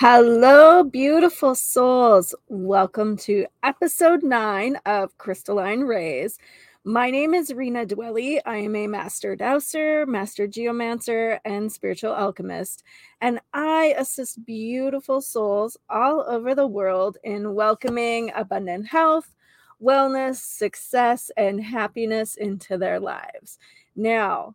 Hello, 0.00 0.84
beautiful 0.84 1.56
souls. 1.56 2.32
Welcome 2.46 3.16
to 3.16 3.46
episode 3.64 4.22
nine 4.22 4.76
of 4.86 5.18
Crystalline 5.18 5.80
Rays. 5.80 6.38
My 6.84 7.10
name 7.10 7.34
is 7.34 7.52
Rena 7.52 7.84
Dwelle. 7.84 8.38
I 8.46 8.58
am 8.58 8.76
a 8.76 8.86
master 8.86 9.34
dowser, 9.34 10.06
master 10.06 10.46
geomancer, 10.46 11.40
and 11.44 11.72
spiritual 11.72 12.12
alchemist. 12.12 12.84
And 13.20 13.40
I 13.52 13.96
assist 13.98 14.46
beautiful 14.46 15.20
souls 15.20 15.76
all 15.90 16.24
over 16.28 16.54
the 16.54 16.68
world 16.68 17.18
in 17.24 17.54
welcoming 17.54 18.30
abundant 18.36 18.86
health, 18.86 19.34
wellness, 19.82 20.36
success, 20.36 21.28
and 21.36 21.60
happiness 21.60 22.36
into 22.36 22.78
their 22.78 23.00
lives. 23.00 23.58
Now, 23.96 24.54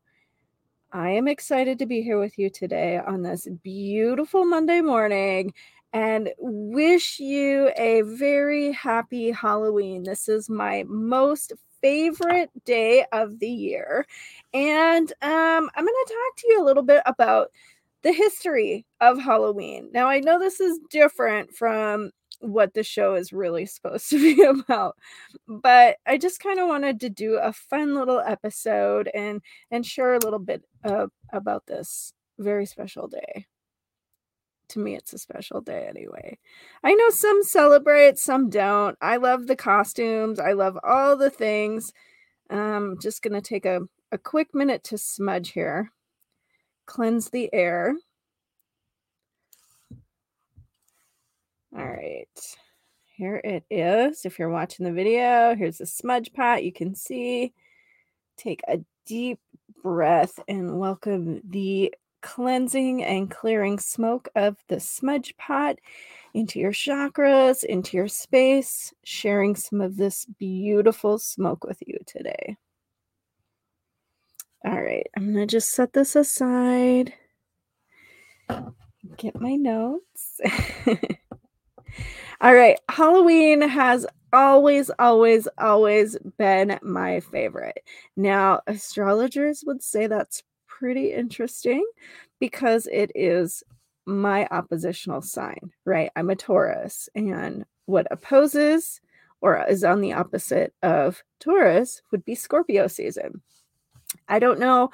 I 0.93 1.09
am 1.09 1.27
excited 1.27 1.79
to 1.79 1.87
be 1.87 2.03
here 2.03 2.19
with 2.19 2.37
you 2.37 2.51
today 2.51 2.99
on 2.99 3.23
this 3.23 3.47
beautiful 3.63 4.45
Monday 4.45 4.79
morning 4.79 5.51
and 5.91 6.29
wish 6.37 7.19
you 7.19 7.71
a 7.75 8.03
very 8.03 8.71
happy 8.71 9.31
Halloween. 9.31 10.03
This 10.03 10.29
is 10.29 10.51
my 10.51 10.83
most 10.87 11.53
favorite 11.81 12.51
day 12.63 13.05
of 13.11 13.39
the 13.39 13.49
year. 13.49 14.05
And 14.53 15.11
um, 15.23 15.71
I'm 15.73 15.83
going 15.83 16.05
to 16.05 16.13
talk 16.13 16.37
to 16.37 16.47
you 16.49 16.61
a 16.61 16.65
little 16.65 16.83
bit 16.83 17.01
about 17.07 17.49
the 18.03 18.13
history 18.13 18.85
of 19.01 19.19
Halloween. 19.19 19.89
Now, 19.93 20.07
I 20.07 20.19
know 20.19 20.39
this 20.39 20.59
is 20.59 20.79
different 20.89 21.55
from 21.55 22.11
what 22.39 22.73
the 22.73 22.83
show 22.83 23.15
is 23.15 23.31
really 23.33 23.65
supposed 23.67 24.09
to 24.09 24.19
be 24.19 24.43
about 24.67 24.97
but 25.47 25.95
i 26.05 26.17
just 26.17 26.41
kind 26.41 26.59
of 26.59 26.67
wanted 26.67 26.99
to 26.99 27.09
do 27.09 27.35
a 27.35 27.53
fun 27.53 27.95
little 27.95 28.19
episode 28.19 29.09
and 29.13 29.41
and 29.71 29.85
share 29.85 30.15
a 30.15 30.19
little 30.19 30.39
bit 30.39 30.61
about 31.31 31.65
this 31.67 32.13
very 32.39 32.65
special 32.65 33.07
day. 33.07 33.45
To 34.69 34.79
me 34.79 34.95
it's 34.95 35.13
a 35.13 35.17
special 35.17 35.61
day 35.61 35.85
anyway. 35.87 36.37
I 36.83 36.93
know 36.93 37.09
some 37.09 37.43
celebrate 37.43 38.17
some 38.17 38.49
don't. 38.49 38.97
I 39.01 39.17
love 39.17 39.47
the 39.47 39.55
costumes 39.55 40.39
i 40.39 40.53
love 40.53 40.77
all 40.83 41.15
the 41.15 41.29
things. 41.29 41.93
I'm 42.49 42.99
just 42.99 43.21
gonna 43.21 43.41
take 43.41 43.65
a, 43.65 43.81
a 44.11 44.17
quick 44.17 44.53
minute 44.53 44.83
to 44.85 44.97
smudge 44.97 45.51
here 45.51 45.91
cleanse 46.85 47.29
the 47.29 47.53
air 47.53 47.95
mm. 49.93 49.97
All 51.75 51.85
right. 51.85 52.27
Here 53.15 53.41
it 53.43 53.63
is. 53.69 54.25
If 54.25 54.37
you're 54.37 54.49
watching 54.49 54.85
the 54.85 54.91
video, 54.91 55.55
here's 55.55 55.79
the 55.79 55.85
smudge 55.87 56.31
pot. 56.33 56.63
You 56.63 56.71
can 56.71 56.93
see. 56.93 57.53
Take 58.37 58.61
a 58.67 58.79
deep 59.05 59.39
breath 59.81 60.39
and 60.47 60.79
welcome 60.79 61.41
the 61.47 61.93
cleansing 62.21 63.03
and 63.03 63.29
clearing 63.29 63.79
smoke 63.79 64.29
of 64.35 64.57
the 64.67 64.79
smudge 64.79 65.35
pot 65.37 65.77
into 66.33 66.59
your 66.59 66.71
chakras, 66.71 67.63
into 67.63 67.97
your 67.97 68.07
space, 68.07 68.93
sharing 69.03 69.55
some 69.55 69.81
of 69.81 69.97
this 69.97 70.25
beautiful 70.25 71.19
smoke 71.19 71.63
with 71.63 71.81
you 71.85 71.97
today. 72.05 72.55
All 74.65 74.81
right, 74.81 75.07
I'm 75.15 75.33
going 75.33 75.47
to 75.47 75.51
just 75.51 75.71
set 75.71 75.93
this 75.93 76.15
aside. 76.15 77.13
Get 79.17 79.39
my 79.39 79.55
notes. 79.55 80.39
All 82.41 82.53
right. 82.53 82.79
Halloween 82.89 83.61
has 83.61 84.05
always, 84.31 84.89
always, 84.99 85.47
always 85.57 86.17
been 86.37 86.79
my 86.81 87.19
favorite. 87.19 87.83
Now, 88.15 88.61
astrologers 88.67 89.63
would 89.65 89.83
say 89.83 90.07
that's 90.07 90.43
pretty 90.67 91.13
interesting 91.13 91.85
because 92.39 92.87
it 92.87 93.11
is 93.15 93.63
my 94.05 94.47
oppositional 94.51 95.21
sign, 95.21 95.71
right? 95.85 96.11
I'm 96.15 96.29
a 96.29 96.35
Taurus, 96.35 97.07
and 97.15 97.65
what 97.85 98.07
opposes 98.11 98.99
or 99.41 99.63
is 99.67 99.83
on 99.83 100.01
the 100.01 100.13
opposite 100.13 100.73
of 100.83 101.23
Taurus 101.39 102.01
would 102.11 102.25
be 102.25 102.35
Scorpio 102.35 102.87
season. 102.87 103.41
I 104.27 104.39
don't 104.39 104.59
know. 104.59 104.91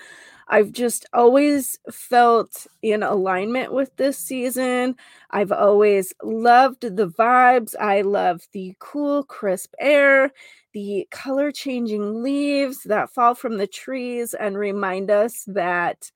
I've 0.47 0.72
just 0.72 1.06
always 1.13 1.78
felt 1.91 2.66
in 2.81 3.03
alignment 3.03 3.72
with 3.72 3.95
this 3.97 4.17
season. 4.17 4.95
I've 5.29 5.51
always 5.51 6.13
loved 6.23 6.81
the 6.81 7.07
vibes. 7.07 7.75
I 7.79 8.01
love 8.01 8.41
the 8.51 8.75
cool, 8.79 9.23
crisp 9.23 9.73
air, 9.79 10.31
the 10.73 11.07
color 11.12 11.51
changing 11.51 12.23
leaves 12.23 12.84
that 12.84 13.12
fall 13.12 13.35
from 13.35 13.57
the 13.57 13.68
trees 13.68 14.34
and 14.34 14.57
remind 14.57 15.12
us 15.12 15.44
that 15.47 16.12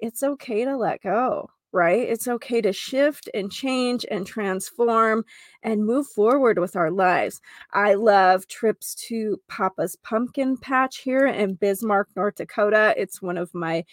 it's 0.00 0.22
okay 0.22 0.64
to 0.64 0.76
let 0.76 1.02
go 1.02 1.50
right? 1.74 2.08
It's 2.08 2.28
okay 2.28 2.60
to 2.60 2.72
shift 2.72 3.28
and 3.34 3.50
change 3.50 4.06
and 4.08 4.24
transform 4.24 5.24
and 5.62 5.84
move 5.84 6.06
forward 6.06 6.58
with 6.58 6.76
our 6.76 6.90
lives. 6.90 7.40
I 7.72 7.94
love 7.94 8.46
trips 8.46 8.94
to 9.08 9.40
Papa's 9.48 9.96
Pumpkin 9.96 10.56
Patch 10.56 10.98
here 10.98 11.26
in 11.26 11.54
Bismarck, 11.54 12.08
North 12.16 12.36
Dakota. 12.36 12.94
It's 12.96 13.20
one 13.20 13.36
of 13.36 13.52
my 13.52 13.84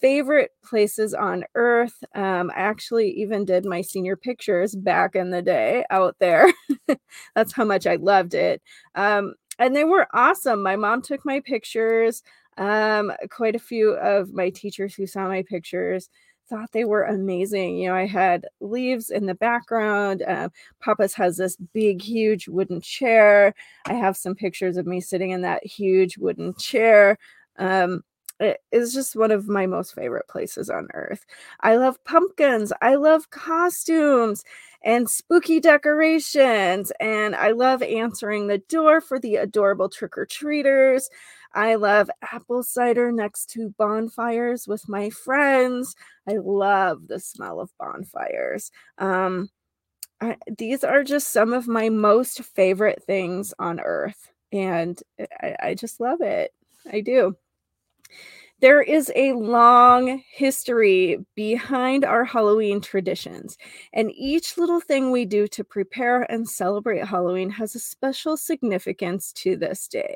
favorite 0.00 0.50
places 0.64 1.14
on 1.14 1.44
earth. 1.54 2.02
Um, 2.16 2.50
I 2.50 2.60
actually 2.60 3.10
even 3.12 3.44
did 3.44 3.64
my 3.64 3.80
senior 3.80 4.16
pictures 4.16 4.74
back 4.74 5.14
in 5.14 5.30
the 5.30 5.42
day 5.42 5.84
out 5.90 6.16
there. 6.18 6.52
That's 7.36 7.52
how 7.52 7.64
much 7.64 7.86
I 7.86 7.94
loved 7.94 8.34
it. 8.34 8.60
Um, 8.96 9.34
and 9.60 9.76
they 9.76 9.84
were 9.84 10.08
awesome. 10.12 10.62
My 10.64 10.74
mom 10.74 11.00
took 11.02 11.24
my 11.24 11.40
pictures. 11.40 12.24
Um, 12.56 13.12
quite 13.30 13.54
a 13.54 13.60
few 13.60 13.92
of 13.92 14.34
my 14.34 14.50
teachers 14.50 14.94
who 14.94 15.06
saw 15.06 15.28
my 15.28 15.42
pictures 15.48 16.10
thought 16.50 16.72
they 16.72 16.84
were 16.84 17.04
amazing. 17.04 17.78
You 17.78 17.90
know, 17.90 17.94
I 17.94 18.06
had 18.06 18.46
leaves 18.60 19.10
in 19.10 19.26
the 19.26 19.34
background. 19.34 20.22
Uh, 20.22 20.50
Papa's 20.80 21.14
has 21.14 21.36
this 21.36 21.56
big, 21.72 22.02
huge 22.02 22.48
wooden 22.48 22.80
chair. 22.80 23.54
I 23.86 23.94
have 23.94 24.16
some 24.16 24.34
pictures 24.34 24.76
of 24.76 24.86
me 24.86 25.00
sitting 25.00 25.30
in 25.30 25.42
that 25.42 25.64
huge 25.64 26.18
wooden 26.18 26.54
chair. 26.54 27.16
Um, 27.58 28.02
it 28.40 28.58
is 28.72 28.94
just 28.94 29.16
one 29.16 29.30
of 29.30 29.48
my 29.48 29.66
most 29.66 29.94
favorite 29.94 30.26
places 30.28 30.70
on 30.70 30.88
earth. 30.94 31.24
I 31.60 31.76
love 31.76 32.02
pumpkins. 32.04 32.72
I 32.82 32.94
love 32.96 33.30
costumes 33.30 34.44
and 34.82 35.08
spooky 35.10 35.60
decorations. 35.60 36.90
And 37.00 37.36
I 37.36 37.50
love 37.52 37.82
answering 37.82 38.46
the 38.46 38.58
door 38.58 39.00
for 39.02 39.18
the 39.18 39.36
adorable 39.36 39.90
trick 39.90 40.16
or 40.16 40.24
treaters. 40.26 41.10
I 41.54 41.74
love 41.76 42.10
apple 42.22 42.62
cider 42.62 43.12
next 43.12 43.50
to 43.50 43.74
bonfires 43.78 44.68
with 44.68 44.88
my 44.88 45.10
friends. 45.10 45.96
I 46.28 46.34
love 46.36 47.08
the 47.08 47.20
smell 47.20 47.60
of 47.60 47.70
bonfires. 47.78 48.70
Um, 48.98 49.50
I, 50.20 50.36
these 50.58 50.84
are 50.84 51.04
just 51.04 51.32
some 51.32 51.52
of 51.52 51.68
my 51.68 51.88
most 51.88 52.42
favorite 52.42 53.02
things 53.04 53.54
on 53.58 53.80
earth. 53.80 54.30
And 54.52 55.00
I, 55.42 55.56
I 55.62 55.74
just 55.74 56.00
love 56.00 56.20
it. 56.20 56.52
I 56.92 57.00
do. 57.00 57.36
There 58.60 58.82
is 58.82 59.10
a 59.16 59.32
long 59.32 60.22
history 60.30 61.24
behind 61.34 62.04
our 62.04 62.24
Halloween 62.24 62.82
traditions, 62.82 63.56
and 63.94 64.12
each 64.14 64.58
little 64.58 64.80
thing 64.80 65.10
we 65.10 65.24
do 65.24 65.48
to 65.48 65.64
prepare 65.64 66.30
and 66.30 66.46
celebrate 66.46 67.06
Halloween 67.06 67.48
has 67.50 67.74
a 67.74 67.78
special 67.78 68.36
significance 68.36 69.32
to 69.34 69.56
this 69.56 69.88
day. 69.88 70.14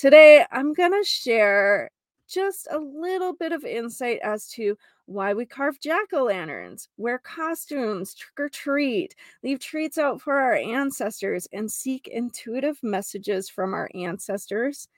Today, 0.00 0.46
I'm 0.50 0.72
going 0.72 0.92
to 0.92 1.04
share 1.04 1.90
just 2.26 2.66
a 2.70 2.78
little 2.78 3.34
bit 3.34 3.52
of 3.52 3.66
insight 3.66 4.18
as 4.24 4.48
to 4.52 4.78
why 5.04 5.34
we 5.34 5.44
carve 5.44 5.78
jack 5.78 6.14
o' 6.14 6.24
lanterns, 6.24 6.88
wear 6.96 7.18
costumes, 7.18 8.14
trick 8.14 8.40
or 8.40 8.48
treat, 8.48 9.14
leave 9.42 9.58
treats 9.58 9.98
out 9.98 10.22
for 10.22 10.38
our 10.38 10.54
ancestors, 10.54 11.46
and 11.52 11.70
seek 11.70 12.08
intuitive 12.08 12.82
messages 12.82 13.50
from 13.50 13.74
our 13.74 13.90
ancestors 13.94 14.88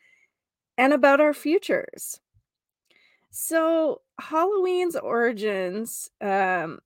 and 0.79 0.93
about 0.93 1.21
our 1.21 1.35
futures. 1.35 2.21
So, 3.33 4.03
Halloween's 4.21 4.95
origins 4.95 6.13
um, 6.21 6.79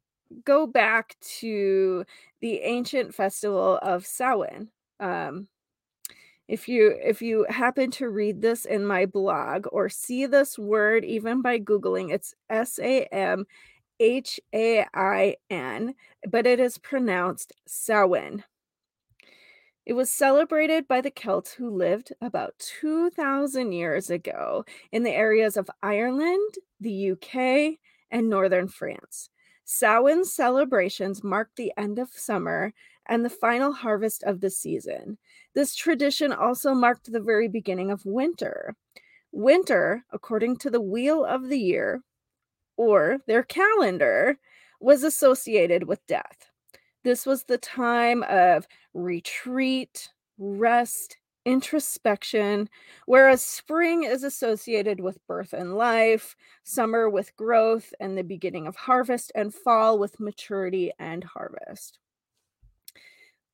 go 0.46 0.66
back 0.66 1.16
to 1.40 2.06
the 2.40 2.60
ancient 2.60 3.14
festival 3.14 3.78
of 3.82 4.06
Samhain. 4.06 4.70
Um, 5.00 5.48
if 6.48 6.68
you 6.68 6.96
if 7.02 7.22
you 7.22 7.46
happen 7.48 7.90
to 7.92 8.08
read 8.08 8.40
this 8.40 8.64
in 8.64 8.86
my 8.86 9.06
blog 9.06 9.66
or 9.72 9.88
see 9.88 10.26
this 10.26 10.58
word 10.58 11.04
even 11.04 11.42
by 11.42 11.58
googling, 11.58 12.12
it's 12.12 12.34
S 12.48 12.78
A 12.78 13.04
M 13.12 13.46
H 13.98 14.40
A 14.54 14.86
I 14.94 15.36
N, 15.50 15.94
but 16.28 16.46
it 16.46 16.60
is 16.60 16.78
pronounced 16.78 17.52
Samhain. 17.66 18.44
It 19.84 19.92
was 19.92 20.10
celebrated 20.10 20.88
by 20.88 21.00
the 21.00 21.12
Celts 21.12 21.52
who 21.52 21.70
lived 21.70 22.12
about 22.20 22.58
2,000 22.58 23.70
years 23.72 24.10
ago 24.10 24.64
in 24.90 25.04
the 25.04 25.12
areas 25.12 25.56
of 25.56 25.70
Ireland, 25.80 26.54
the 26.80 27.12
UK, 27.12 27.78
and 28.10 28.28
northern 28.28 28.66
France. 28.66 29.30
Samhain 29.64 30.24
celebrations 30.24 31.22
marked 31.22 31.56
the 31.56 31.72
end 31.76 31.98
of 31.98 32.10
summer 32.10 32.72
and 33.08 33.24
the 33.24 33.30
final 33.30 33.72
harvest 33.72 34.22
of 34.24 34.40
the 34.40 34.50
season. 34.50 35.18
This 35.56 35.74
tradition 35.74 36.34
also 36.34 36.74
marked 36.74 37.10
the 37.10 37.18
very 37.18 37.48
beginning 37.48 37.90
of 37.90 38.04
winter. 38.04 38.76
Winter, 39.32 40.04
according 40.12 40.58
to 40.58 40.68
the 40.68 40.82
wheel 40.82 41.24
of 41.24 41.48
the 41.48 41.58
year 41.58 42.02
or 42.76 43.20
their 43.26 43.42
calendar, 43.42 44.38
was 44.80 45.02
associated 45.02 45.84
with 45.84 46.06
death. 46.06 46.50
This 47.04 47.24
was 47.24 47.44
the 47.44 47.56
time 47.56 48.22
of 48.24 48.68
retreat, 48.92 50.10
rest, 50.36 51.16
introspection, 51.46 52.68
whereas 53.06 53.40
spring 53.40 54.02
is 54.02 54.24
associated 54.24 55.00
with 55.00 55.26
birth 55.26 55.54
and 55.54 55.74
life, 55.78 56.36
summer 56.64 57.08
with 57.08 57.34
growth 57.34 57.94
and 57.98 58.18
the 58.18 58.24
beginning 58.24 58.66
of 58.66 58.76
harvest, 58.76 59.32
and 59.34 59.54
fall 59.54 59.98
with 59.98 60.20
maturity 60.20 60.92
and 60.98 61.24
harvest. 61.24 61.98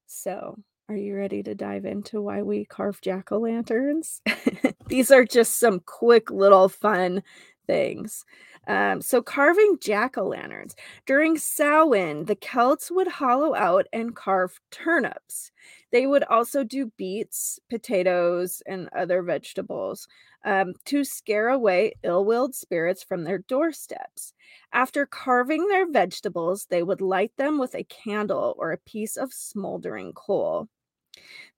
So, 0.06 0.58
are 0.88 0.96
you 0.96 1.16
ready 1.16 1.42
to 1.42 1.54
dive 1.54 1.84
into 1.84 2.20
why 2.20 2.42
we 2.42 2.64
carve 2.64 3.00
jack 3.00 3.32
o' 3.32 3.38
lanterns? 3.38 4.20
These 4.88 5.10
are 5.10 5.24
just 5.24 5.58
some 5.58 5.80
quick 5.80 6.30
little 6.30 6.68
fun 6.68 7.22
things. 7.66 8.24
Um, 8.68 9.00
so, 9.02 9.22
carving 9.22 9.78
jack 9.80 10.16
o' 10.16 10.24
lanterns. 10.26 10.76
During 11.06 11.36
Samhain, 11.36 12.26
the 12.26 12.36
Celts 12.36 12.90
would 12.90 13.08
hollow 13.08 13.54
out 13.54 13.86
and 13.92 14.14
carve 14.14 14.60
turnips. 14.70 15.50
They 15.90 16.06
would 16.06 16.24
also 16.24 16.62
do 16.64 16.92
beets, 16.96 17.58
potatoes, 17.68 18.62
and 18.66 18.88
other 18.96 19.22
vegetables 19.22 20.06
um, 20.44 20.74
to 20.86 21.04
scare 21.04 21.48
away 21.48 21.94
ill 22.04 22.24
willed 22.24 22.54
spirits 22.54 23.02
from 23.02 23.24
their 23.24 23.38
doorsteps. 23.38 24.32
After 24.72 25.06
carving 25.06 25.68
their 25.68 25.90
vegetables, 25.90 26.66
they 26.70 26.82
would 26.82 27.00
light 27.00 27.32
them 27.36 27.58
with 27.58 27.74
a 27.74 27.84
candle 27.84 28.54
or 28.58 28.72
a 28.72 28.78
piece 28.78 29.16
of 29.16 29.32
smoldering 29.32 30.12
coal. 30.12 30.68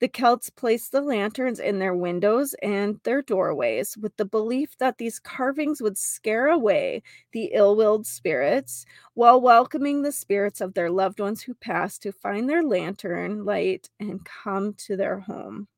The 0.01 0.09
Celts 0.09 0.51
placed 0.51 0.93
the 0.93 1.01
lanterns 1.01 1.61
in 1.61 1.79
their 1.79 1.95
windows 1.95 2.55
and 2.63 3.01
their 3.05 3.23
doorways 3.23 3.97
with 3.97 4.17
the 4.17 4.25
belief 4.25 4.77
that 4.79 4.99
these 4.99 5.19
carvings 5.19 5.81
would 5.81 5.97
scare 5.97 6.49
away 6.49 7.03
the 7.33 7.51
ill 7.53 7.77
willed 7.77 8.07
spirits 8.07 8.85
while 9.15 9.41
welcoming 9.41 10.03
the 10.03 10.13
spirits 10.13 10.61
of 10.61 10.75
their 10.75 10.91
loved 10.91 11.21
ones 11.21 11.43
who 11.43 11.55
passed 11.55 12.03
to 12.03 12.13
find 12.13 12.49
their 12.49 12.63
lantern 12.63 13.45
light 13.45 13.89
and 14.01 14.25
come 14.25 14.75
to 14.75 14.97
their 14.97 15.21
home. 15.21 15.69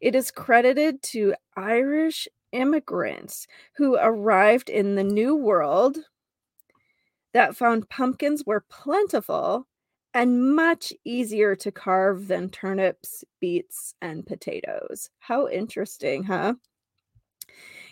It 0.00 0.14
is 0.14 0.30
credited 0.30 1.02
to 1.04 1.34
Irish 1.56 2.28
immigrants 2.52 3.46
who 3.76 3.96
arrived 3.96 4.70
in 4.70 4.94
the 4.94 5.04
New 5.04 5.36
World 5.36 5.98
that 7.32 7.56
found 7.56 7.88
pumpkins 7.90 8.44
were 8.46 8.64
plentiful 8.68 9.66
and 10.16 10.54
much 10.56 10.94
easier 11.04 11.54
to 11.54 11.70
carve 11.70 12.26
than 12.26 12.48
turnips, 12.48 13.22
beets, 13.38 13.94
and 14.00 14.24
potatoes. 14.24 15.10
How 15.18 15.46
interesting, 15.46 16.24
huh? 16.24 16.54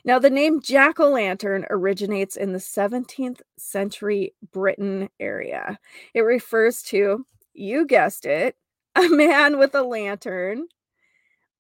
Now, 0.06 0.18
the 0.18 0.30
name 0.30 0.62
jack 0.62 0.98
o' 1.00 1.10
lantern 1.10 1.66
originates 1.68 2.36
in 2.36 2.52
the 2.52 2.58
17th 2.58 3.42
century 3.58 4.34
Britain 4.52 5.10
area. 5.20 5.78
It 6.14 6.22
refers 6.22 6.82
to, 6.84 7.26
you 7.52 7.86
guessed 7.86 8.24
it, 8.24 8.56
a 8.96 9.06
man 9.10 9.58
with 9.58 9.74
a 9.74 9.82
lantern 9.82 10.66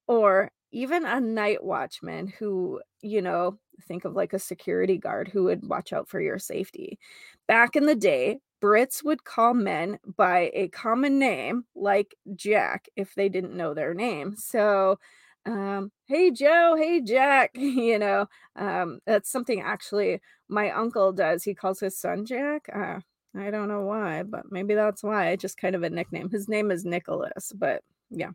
or 0.06 0.50
even 0.72 1.04
a 1.04 1.20
night 1.20 1.62
watchman 1.62 2.26
who, 2.26 2.80
you 3.02 3.20
know, 3.20 3.58
think 3.82 4.06
of 4.06 4.14
like 4.14 4.32
a 4.32 4.38
security 4.38 4.96
guard 4.96 5.28
who 5.28 5.44
would 5.44 5.68
watch 5.68 5.92
out 5.92 6.08
for 6.08 6.20
your 6.22 6.38
safety. 6.38 6.98
Back 7.46 7.76
in 7.76 7.84
the 7.84 7.94
day, 7.94 8.38
Brits 8.62 9.04
would 9.04 9.24
call 9.24 9.54
men 9.54 9.98
by 10.16 10.50
a 10.54 10.68
common 10.68 11.18
name 11.18 11.64
like 11.74 12.14
Jack 12.34 12.88
if 12.96 13.14
they 13.14 13.28
didn't 13.28 13.56
know 13.56 13.74
their 13.74 13.94
name. 13.94 14.36
So, 14.36 14.98
um, 15.46 15.92
hey 16.06 16.30
Joe, 16.30 16.74
hey 16.78 17.00
Jack, 17.00 17.50
you 17.54 17.98
know, 17.98 18.26
um, 18.56 19.00
that's 19.06 19.30
something 19.30 19.60
actually 19.60 20.20
my 20.48 20.70
uncle 20.70 21.12
does. 21.12 21.42
He 21.42 21.54
calls 21.54 21.80
his 21.80 21.98
son 21.98 22.24
Jack. 22.24 22.68
Uh, 22.74 23.00
I 23.36 23.50
don't 23.50 23.68
know 23.68 23.82
why, 23.82 24.22
but 24.22 24.50
maybe 24.50 24.74
that's 24.74 25.02
why. 25.02 25.30
It's 25.30 25.42
just 25.42 25.58
kind 25.58 25.74
of 25.74 25.82
a 25.82 25.90
nickname. 25.90 26.30
His 26.30 26.48
name 26.48 26.70
is 26.70 26.84
Nicholas, 26.84 27.52
but 27.54 27.82
yeah. 28.10 28.30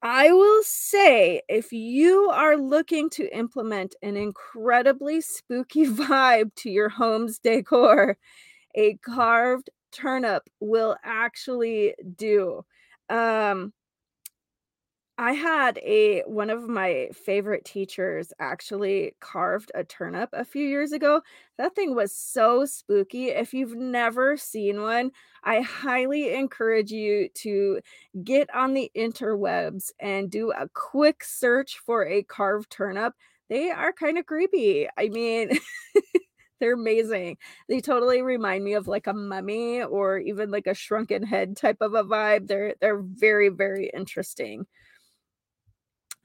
I 0.00 0.30
will 0.30 0.62
say 0.62 1.42
if 1.48 1.72
you 1.72 2.30
are 2.30 2.56
looking 2.56 3.10
to 3.10 3.36
implement 3.36 3.96
an 4.02 4.16
incredibly 4.16 5.20
spooky 5.20 5.86
vibe 5.86 6.54
to 6.56 6.70
your 6.70 6.88
home's 6.88 7.38
decor, 7.38 8.16
a 8.78 8.96
carved 8.98 9.70
turnip 9.92 10.44
will 10.60 10.96
actually 11.04 11.96
do. 12.16 12.64
Um, 13.10 13.74
I 15.20 15.32
had 15.32 15.78
a 15.78 16.20
one 16.26 16.48
of 16.48 16.68
my 16.68 17.08
favorite 17.12 17.64
teachers 17.64 18.32
actually 18.38 19.16
carved 19.20 19.72
a 19.74 19.82
turnip 19.82 20.30
a 20.32 20.44
few 20.44 20.64
years 20.64 20.92
ago. 20.92 21.22
That 21.56 21.74
thing 21.74 21.96
was 21.96 22.14
so 22.14 22.64
spooky. 22.66 23.30
If 23.30 23.52
you've 23.52 23.74
never 23.74 24.36
seen 24.36 24.80
one, 24.80 25.10
I 25.42 25.60
highly 25.62 26.32
encourage 26.34 26.92
you 26.92 27.28
to 27.36 27.80
get 28.22 28.48
on 28.54 28.74
the 28.74 28.92
interwebs 28.96 29.90
and 29.98 30.30
do 30.30 30.52
a 30.52 30.68
quick 30.68 31.24
search 31.24 31.78
for 31.84 32.06
a 32.06 32.22
carved 32.22 32.70
turnip. 32.70 33.14
They 33.50 33.70
are 33.70 33.92
kind 33.92 34.18
of 34.18 34.26
creepy. 34.26 34.86
I 34.96 35.08
mean, 35.08 35.58
they're 36.60 36.74
amazing. 36.74 37.36
They 37.68 37.80
totally 37.80 38.22
remind 38.22 38.64
me 38.64 38.74
of 38.74 38.88
like 38.88 39.06
a 39.06 39.12
mummy 39.14 39.82
or 39.82 40.18
even 40.18 40.50
like 40.50 40.66
a 40.66 40.74
shrunken 40.74 41.22
head 41.22 41.56
type 41.56 41.78
of 41.80 41.94
a 41.94 42.04
vibe. 42.04 42.48
They're 42.48 42.74
they're 42.80 43.02
very 43.02 43.48
very 43.48 43.90
interesting. 43.94 44.66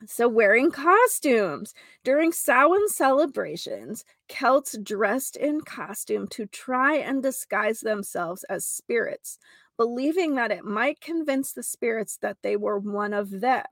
So, 0.05 0.27
wearing 0.27 0.71
costumes. 0.71 1.73
During 2.03 2.31
Samhain 2.33 2.87
celebrations, 2.89 4.03
Celts 4.29 4.77
dressed 4.77 5.35
in 5.37 5.61
costume 5.61 6.27
to 6.29 6.45
try 6.45 6.95
and 6.97 7.23
disguise 7.23 7.79
themselves 7.81 8.43
as 8.45 8.65
spirits, 8.65 9.39
believing 9.77 10.35
that 10.35 10.51
it 10.51 10.65
might 10.65 10.99
convince 11.01 11.53
the 11.53 11.63
spirits 11.63 12.17
that 12.17 12.37
they 12.43 12.57
were 12.57 12.79
one 12.79 13.13
of 13.13 13.29
them. 13.41 13.65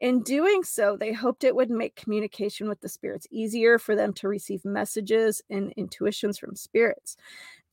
In 0.00 0.22
doing 0.22 0.62
so, 0.64 0.96
they 0.96 1.12
hoped 1.12 1.44
it 1.44 1.54
would 1.56 1.70
make 1.70 1.96
communication 1.96 2.68
with 2.68 2.80
the 2.80 2.88
spirits 2.88 3.26
easier 3.30 3.78
for 3.78 3.94
them 3.96 4.12
to 4.14 4.28
receive 4.28 4.64
messages 4.64 5.42
and 5.50 5.72
intuitions 5.76 6.38
from 6.38 6.56
spirits. 6.56 7.16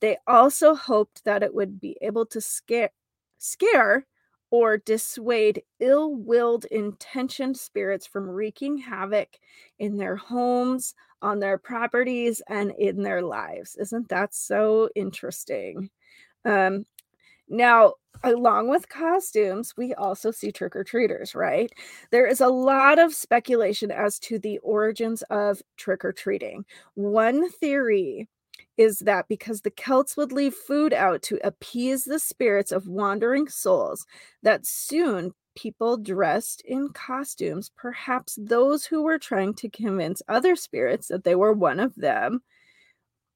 They 0.00 0.18
also 0.26 0.74
hoped 0.74 1.24
that 1.24 1.42
it 1.42 1.54
would 1.54 1.80
be 1.80 1.96
able 2.02 2.26
to 2.26 2.40
scare 2.40 2.90
scare 3.38 4.06
or 4.50 4.76
dissuade 4.78 5.62
ill 5.80 6.14
willed, 6.14 6.66
intentioned 6.66 7.56
spirits 7.58 8.06
from 8.06 8.28
wreaking 8.28 8.78
havoc 8.78 9.38
in 9.78 9.96
their 9.96 10.16
homes, 10.16 10.94
on 11.22 11.40
their 11.40 11.58
properties, 11.58 12.42
and 12.48 12.72
in 12.78 13.02
their 13.02 13.22
lives. 13.22 13.76
Isn't 13.76 14.08
that 14.10 14.34
so 14.34 14.90
interesting? 14.94 15.90
Um, 16.44 16.86
now, 17.52 17.94
along 18.24 18.68
with 18.68 18.88
costumes, 18.88 19.74
we 19.76 19.94
also 19.94 20.30
see 20.30 20.50
trick 20.50 20.74
or 20.74 20.84
treaters, 20.84 21.34
right? 21.34 21.72
There 22.10 22.26
is 22.26 22.40
a 22.40 22.48
lot 22.48 22.98
of 22.98 23.14
speculation 23.14 23.90
as 23.90 24.18
to 24.20 24.38
the 24.38 24.58
origins 24.58 25.22
of 25.30 25.62
trick 25.76 26.04
or 26.04 26.12
treating. 26.12 26.64
One 26.94 27.50
theory 27.50 28.28
is 28.76 29.00
that 29.00 29.28
because 29.28 29.60
the 29.60 29.70
Celts 29.70 30.16
would 30.16 30.32
leave 30.32 30.54
food 30.54 30.92
out 30.92 31.22
to 31.22 31.38
appease 31.44 32.04
the 32.04 32.18
spirits 32.18 32.72
of 32.72 32.88
wandering 32.88 33.48
souls, 33.48 34.06
that 34.42 34.66
soon 34.66 35.32
people 35.54 35.98
dressed 35.98 36.62
in 36.64 36.88
costumes, 36.90 37.70
perhaps 37.76 38.38
those 38.40 38.86
who 38.86 39.02
were 39.02 39.18
trying 39.18 39.52
to 39.54 39.68
convince 39.68 40.22
other 40.28 40.56
spirits 40.56 41.08
that 41.08 41.24
they 41.24 41.34
were 41.34 41.52
one 41.52 41.80
of 41.80 41.94
them, 41.96 42.42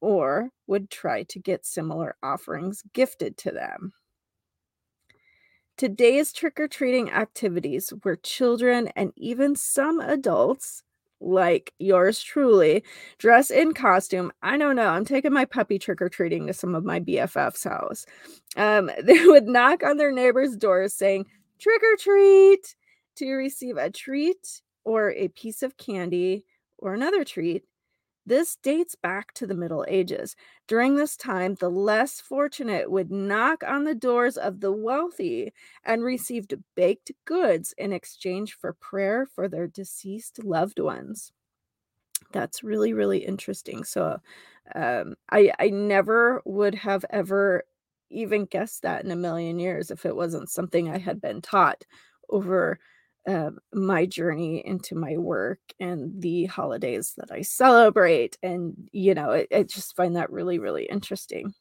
or 0.00 0.50
would 0.66 0.90
try 0.90 1.22
to 1.24 1.38
get 1.38 1.66
similar 1.66 2.16
offerings 2.22 2.82
gifted 2.92 3.36
to 3.36 3.50
them. 3.50 3.92
Today's 5.76 6.32
trick 6.32 6.58
or 6.58 6.68
treating 6.68 7.10
activities 7.10 7.92
where 8.02 8.16
children 8.16 8.88
and 8.96 9.12
even 9.16 9.54
some 9.56 10.00
adults 10.00 10.82
like 11.20 11.72
yours 11.78 12.22
truly 12.22 12.82
dress 13.18 13.50
in 13.50 13.74
costume. 13.74 14.32
I 14.42 14.56
don't 14.56 14.76
know. 14.76 14.88
I'm 14.88 15.04
taking 15.04 15.32
my 15.32 15.44
puppy 15.44 15.78
trick 15.78 16.00
or 16.00 16.08
treating 16.08 16.46
to 16.46 16.54
some 16.54 16.74
of 16.74 16.84
my 16.84 17.00
BFF's 17.00 17.64
house. 17.64 18.06
Um, 18.56 18.90
they 19.02 19.26
would 19.26 19.46
knock 19.46 19.82
on 19.82 19.98
their 19.98 20.12
neighbors' 20.12 20.56
doors 20.56 20.94
saying, 20.94 21.26
trick 21.58 21.82
or 21.82 21.96
treat 21.96 22.74
to 23.16 23.32
receive 23.32 23.76
a 23.76 23.90
treat 23.90 24.62
or 24.84 25.10
a 25.10 25.28
piece 25.28 25.62
of 25.62 25.76
candy 25.76 26.44
or 26.78 26.94
another 26.94 27.24
treat 27.24 27.64
this 28.26 28.56
dates 28.56 28.94
back 28.96 29.32
to 29.34 29.46
the 29.46 29.54
Middle 29.54 29.84
Ages. 29.88 30.36
During 30.66 30.96
this 30.96 31.16
time, 31.16 31.54
the 31.54 31.70
less 31.70 32.20
fortunate 32.20 32.90
would 32.90 33.10
knock 33.10 33.62
on 33.64 33.84
the 33.84 33.94
doors 33.94 34.36
of 34.36 34.60
the 34.60 34.72
wealthy 34.72 35.52
and 35.84 36.02
received 36.04 36.54
baked 36.74 37.12
goods 37.24 37.72
in 37.78 37.92
exchange 37.92 38.54
for 38.54 38.72
prayer 38.74 39.26
for 39.26 39.48
their 39.48 39.66
deceased 39.68 40.42
loved 40.44 40.80
ones. 40.80 41.32
That's 42.32 42.62
really, 42.64 42.92
really 42.92 43.18
interesting. 43.24 43.84
So, 43.84 44.20
um, 44.74 45.14
I 45.30 45.52
I 45.58 45.68
never 45.70 46.42
would 46.44 46.74
have 46.74 47.04
ever 47.10 47.64
even 48.10 48.46
guessed 48.46 48.82
that 48.82 49.04
in 49.04 49.10
a 49.10 49.16
million 49.16 49.58
years 49.58 49.90
if 49.90 50.06
it 50.06 50.16
wasn't 50.16 50.50
something 50.50 50.88
I 50.88 50.98
had 50.98 51.20
been 51.20 51.40
taught 51.42 51.84
over 52.30 52.78
my 53.72 54.06
journey 54.06 54.64
into 54.64 54.94
my 54.94 55.16
work 55.16 55.58
and 55.80 56.20
the 56.22 56.46
holidays 56.46 57.14
that 57.16 57.30
I 57.30 57.42
celebrate. 57.42 58.38
And, 58.42 58.88
you 58.92 59.14
know, 59.14 59.32
I, 59.32 59.46
I 59.54 59.62
just 59.64 59.96
find 59.96 60.16
that 60.16 60.30
really, 60.30 60.58
really 60.58 60.84
interesting. 60.84 61.54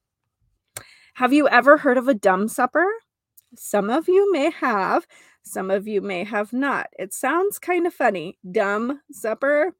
Have 1.16 1.34
you 1.34 1.48
ever 1.48 1.78
heard 1.78 1.98
of 1.98 2.08
a 2.08 2.14
dumb 2.14 2.48
supper? 2.48 2.86
Some 3.58 3.90
of 3.90 4.08
you 4.08 4.32
may 4.32 4.52
have, 4.52 5.08
some 5.44 5.72
of 5.72 5.88
you 5.88 6.02
may 6.02 6.24
have 6.24 6.52
not. 6.52 6.88
It 7.00 7.14
sounds 7.14 7.58
kind 7.58 7.88
of 7.88 7.94
funny. 7.94 8.38
Dumb 8.52 9.02
supper. 9.12 9.76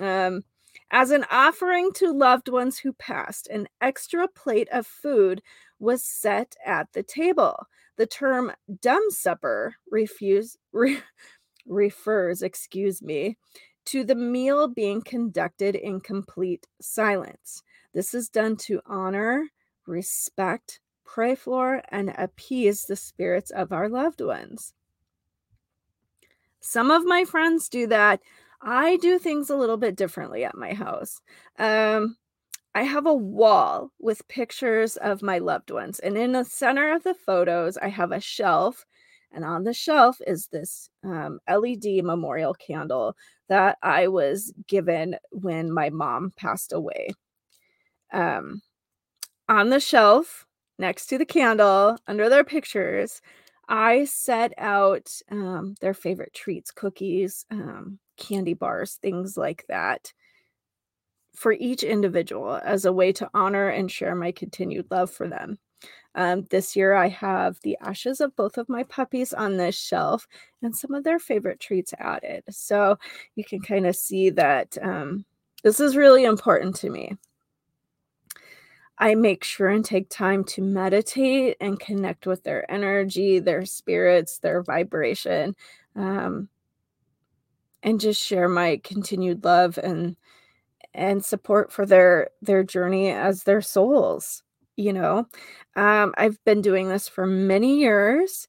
Um, 0.00 0.42
as 0.90 1.10
an 1.10 1.24
offering 1.30 1.92
to 1.94 2.12
loved 2.12 2.48
ones 2.48 2.78
who 2.78 2.92
passed, 2.92 3.48
an 3.48 3.66
extra 3.80 4.28
plate 4.28 4.68
of 4.72 4.86
food 4.86 5.42
was 5.78 6.02
set 6.02 6.56
at 6.64 6.92
the 6.92 7.02
table. 7.02 7.66
The 7.96 8.06
term 8.06 8.52
dumb 8.80 9.10
supper 9.10 9.76
refuse, 9.90 10.56
re, 10.72 10.98
refers, 11.66 12.42
excuse 12.42 13.02
me, 13.02 13.36
to 13.86 14.04
the 14.04 14.14
meal 14.14 14.68
being 14.68 15.02
conducted 15.02 15.74
in 15.74 16.00
complete 16.00 16.66
silence. 16.80 17.62
This 17.92 18.14
is 18.14 18.28
done 18.28 18.56
to 18.56 18.80
honor, 18.86 19.46
respect, 19.86 20.80
pray 21.04 21.34
for, 21.34 21.82
and 21.90 22.14
appease 22.16 22.84
the 22.84 22.96
spirits 22.96 23.50
of 23.50 23.72
our 23.72 23.88
loved 23.88 24.20
ones. 24.20 24.72
Some 26.60 26.90
of 26.90 27.04
my 27.04 27.24
friends 27.24 27.68
do 27.68 27.86
that. 27.88 28.20
I 28.62 28.96
do 28.96 29.18
things 29.18 29.50
a 29.50 29.56
little 29.56 29.76
bit 29.76 29.96
differently 29.96 30.44
at 30.44 30.56
my 30.56 30.72
house. 30.72 31.20
Um, 31.58 32.16
I 32.74 32.82
have 32.82 33.06
a 33.06 33.14
wall 33.14 33.90
with 34.00 34.26
pictures 34.28 34.96
of 34.96 35.22
my 35.22 35.38
loved 35.38 35.70
ones, 35.70 35.98
and 36.00 36.16
in 36.18 36.32
the 36.32 36.44
center 36.44 36.92
of 36.92 37.02
the 37.04 37.14
photos, 37.14 37.76
I 37.78 37.88
have 37.88 38.12
a 38.12 38.20
shelf 38.20 38.84
and 39.32 39.44
on 39.44 39.64
the 39.64 39.74
shelf 39.74 40.18
is 40.28 40.46
this 40.48 40.88
um, 41.02 41.40
LED 41.48 42.02
memorial 42.04 42.54
candle 42.54 43.16
that 43.48 43.78
I 43.82 44.06
was 44.06 44.52
given 44.68 45.16
when 45.32 45.72
my 45.72 45.90
mom 45.90 46.32
passed 46.36 46.72
away. 46.72 47.08
Um, 48.12 48.62
on 49.48 49.70
the 49.70 49.80
shelf 49.80 50.46
next 50.78 51.06
to 51.08 51.18
the 51.18 51.26
candle, 51.26 51.98
under 52.06 52.28
their 52.28 52.44
pictures, 52.44 53.20
I 53.68 54.04
set 54.04 54.52
out 54.58 55.10
um, 55.30 55.74
their 55.80 55.94
favorite 55.94 56.34
treats, 56.34 56.70
cookies, 56.70 57.46
um, 57.50 57.98
candy 58.18 58.54
bars, 58.54 58.96
things 58.96 59.36
like 59.36 59.64
that 59.68 60.12
for 61.34 61.52
each 61.52 61.82
individual 61.82 62.60
as 62.64 62.84
a 62.84 62.92
way 62.92 63.12
to 63.12 63.28
honor 63.34 63.68
and 63.68 63.90
share 63.90 64.14
my 64.14 64.32
continued 64.32 64.86
love 64.90 65.10
for 65.10 65.28
them. 65.28 65.58
Um, 66.14 66.42
this 66.50 66.76
year, 66.76 66.94
I 66.94 67.08
have 67.08 67.58
the 67.62 67.76
ashes 67.80 68.20
of 68.20 68.36
both 68.36 68.56
of 68.56 68.68
my 68.68 68.84
puppies 68.84 69.32
on 69.32 69.56
this 69.56 69.74
shelf 69.74 70.28
and 70.62 70.74
some 70.74 70.94
of 70.94 71.02
their 71.02 71.18
favorite 71.18 71.58
treats 71.58 71.92
added. 71.98 72.44
So 72.50 72.98
you 73.34 73.44
can 73.44 73.60
kind 73.60 73.86
of 73.86 73.96
see 73.96 74.30
that 74.30 74.78
um, 74.80 75.24
this 75.64 75.80
is 75.80 75.96
really 75.96 76.24
important 76.24 76.76
to 76.76 76.90
me. 76.90 77.16
I 78.96 79.16
make 79.16 79.42
sure 79.42 79.68
and 79.68 79.84
take 79.84 80.08
time 80.08 80.44
to 80.44 80.62
meditate 80.62 81.56
and 81.60 81.80
connect 81.80 82.28
with 82.28 82.44
their 82.44 82.70
energy, 82.70 83.40
their 83.40 83.64
spirits, 83.64 84.38
their 84.38 84.62
vibration, 84.62 85.56
um, 85.96 86.48
and 87.82 88.00
just 88.00 88.22
share 88.22 88.48
my 88.48 88.80
continued 88.84 89.42
love 89.42 89.78
and 89.78 90.16
and 90.94 91.24
support 91.24 91.72
for 91.72 91.86
their 91.86 92.28
their 92.42 92.62
journey 92.64 93.10
as 93.10 93.44
their 93.44 93.60
souls 93.62 94.42
you 94.76 94.92
know? 94.92 95.26
Um, 95.76 96.14
i've 96.18 96.42
been 96.44 96.60
doing 96.62 96.88
this 96.88 97.08
for 97.08 97.26
many 97.26 97.78
years. 97.78 98.48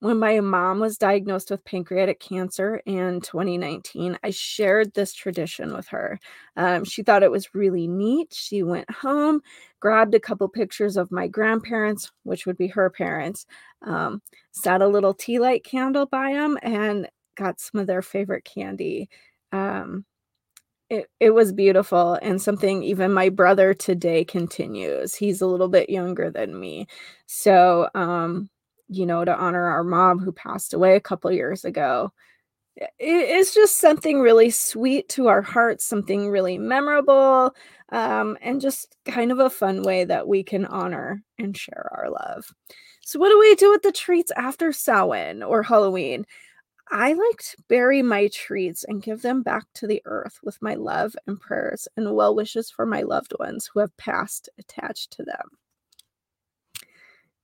When 0.00 0.18
my 0.18 0.40
mom 0.40 0.80
was 0.80 0.98
diagnosed 0.98 1.50
with 1.50 1.64
pancreatic 1.64 2.20
cancer 2.20 2.82
in 2.86 3.20
2019 3.22 4.18
i 4.24 4.30
shared 4.30 4.92
this 4.94 5.12
tradition 5.14 5.74
with 5.74 5.88
her. 5.88 6.18
Um, 6.56 6.84
she 6.84 7.02
thought 7.04 7.22
it 7.22 7.30
was 7.30 7.54
really 7.54 7.86
neat. 7.88 8.34
She 8.34 8.62
went 8.64 8.90
home 8.90 9.40
grabbed 9.80 10.14
a 10.14 10.20
couple 10.20 10.48
pictures 10.48 10.96
of 10.96 11.12
my 11.12 11.26
grandparents 11.28 12.12
which 12.24 12.46
would 12.46 12.56
be 12.58 12.68
her 12.68 12.90
parents 12.90 13.46
um, 13.86 14.22
set 14.52 14.82
a 14.82 14.88
little 14.88 15.14
tea 15.14 15.38
light 15.40 15.64
candle 15.64 16.06
by 16.06 16.32
them 16.32 16.58
and 16.62 17.08
got 17.36 17.60
some 17.60 17.80
of 17.80 17.86
their 17.86 18.02
favorite 18.02 18.44
candy 18.44 19.08
um, 19.52 20.04
it, 20.92 21.10
it 21.20 21.30
was 21.30 21.52
beautiful 21.52 22.18
and 22.22 22.40
something 22.40 22.82
even 22.82 23.12
my 23.12 23.30
brother 23.30 23.72
today 23.74 24.24
continues. 24.24 25.14
He's 25.14 25.40
a 25.40 25.46
little 25.46 25.68
bit 25.68 25.88
younger 25.90 26.30
than 26.30 26.58
me. 26.58 26.86
So 27.26 27.88
um 27.94 28.50
you 28.88 29.06
know 29.06 29.24
to 29.24 29.34
honor 29.34 29.64
our 29.64 29.84
mom 29.84 30.18
who 30.18 30.32
passed 30.32 30.74
away 30.74 30.96
a 30.96 31.00
couple 31.00 31.32
years 31.32 31.64
ago 31.64 32.12
it, 32.76 32.90
it's 32.98 33.54
just 33.54 33.78
something 33.78 34.20
really 34.20 34.50
sweet 34.50 35.08
to 35.10 35.28
our 35.28 35.42
hearts 35.42 35.84
something 35.84 36.28
really 36.30 36.58
memorable 36.58 37.54
um, 37.92 38.38
and 38.42 38.60
just 38.60 38.96
kind 39.06 39.30
of 39.32 39.38
a 39.38 39.50
fun 39.50 39.82
way 39.82 40.04
that 40.04 40.26
we 40.26 40.42
can 40.42 40.64
honor 40.66 41.22
and 41.38 41.56
share 41.56 41.88
our 41.92 42.10
love. 42.10 42.46
So 43.02 43.18
what 43.18 43.28
do 43.28 43.38
we 43.38 43.54
do 43.56 43.70
with 43.70 43.82
the 43.82 43.92
treats 43.92 44.32
after 44.36 44.72
Samhain 44.72 45.42
or 45.42 45.62
Halloween? 45.62 46.24
I 46.94 47.14
like 47.14 47.38
to 47.38 47.56
bury 47.68 48.02
my 48.02 48.28
treats 48.28 48.84
and 48.84 49.02
give 49.02 49.22
them 49.22 49.42
back 49.42 49.64
to 49.76 49.86
the 49.86 50.02
earth 50.04 50.38
with 50.42 50.60
my 50.60 50.74
love 50.74 51.16
and 51.26 51.40
prayers 51.40 51.88
and 51.96 52.14
well 52.14 52.34
wishes 52.34 52.70
for 52.70 52.84
my 52.84 53.00
loved 53.00 53.32
ones 53.38 53.70
who 53.72 53.80
have 53.80 53.96
passed 53.96 54.50
attached 54.58 55.10
to 55.12 55.22
them. 55.22 55.52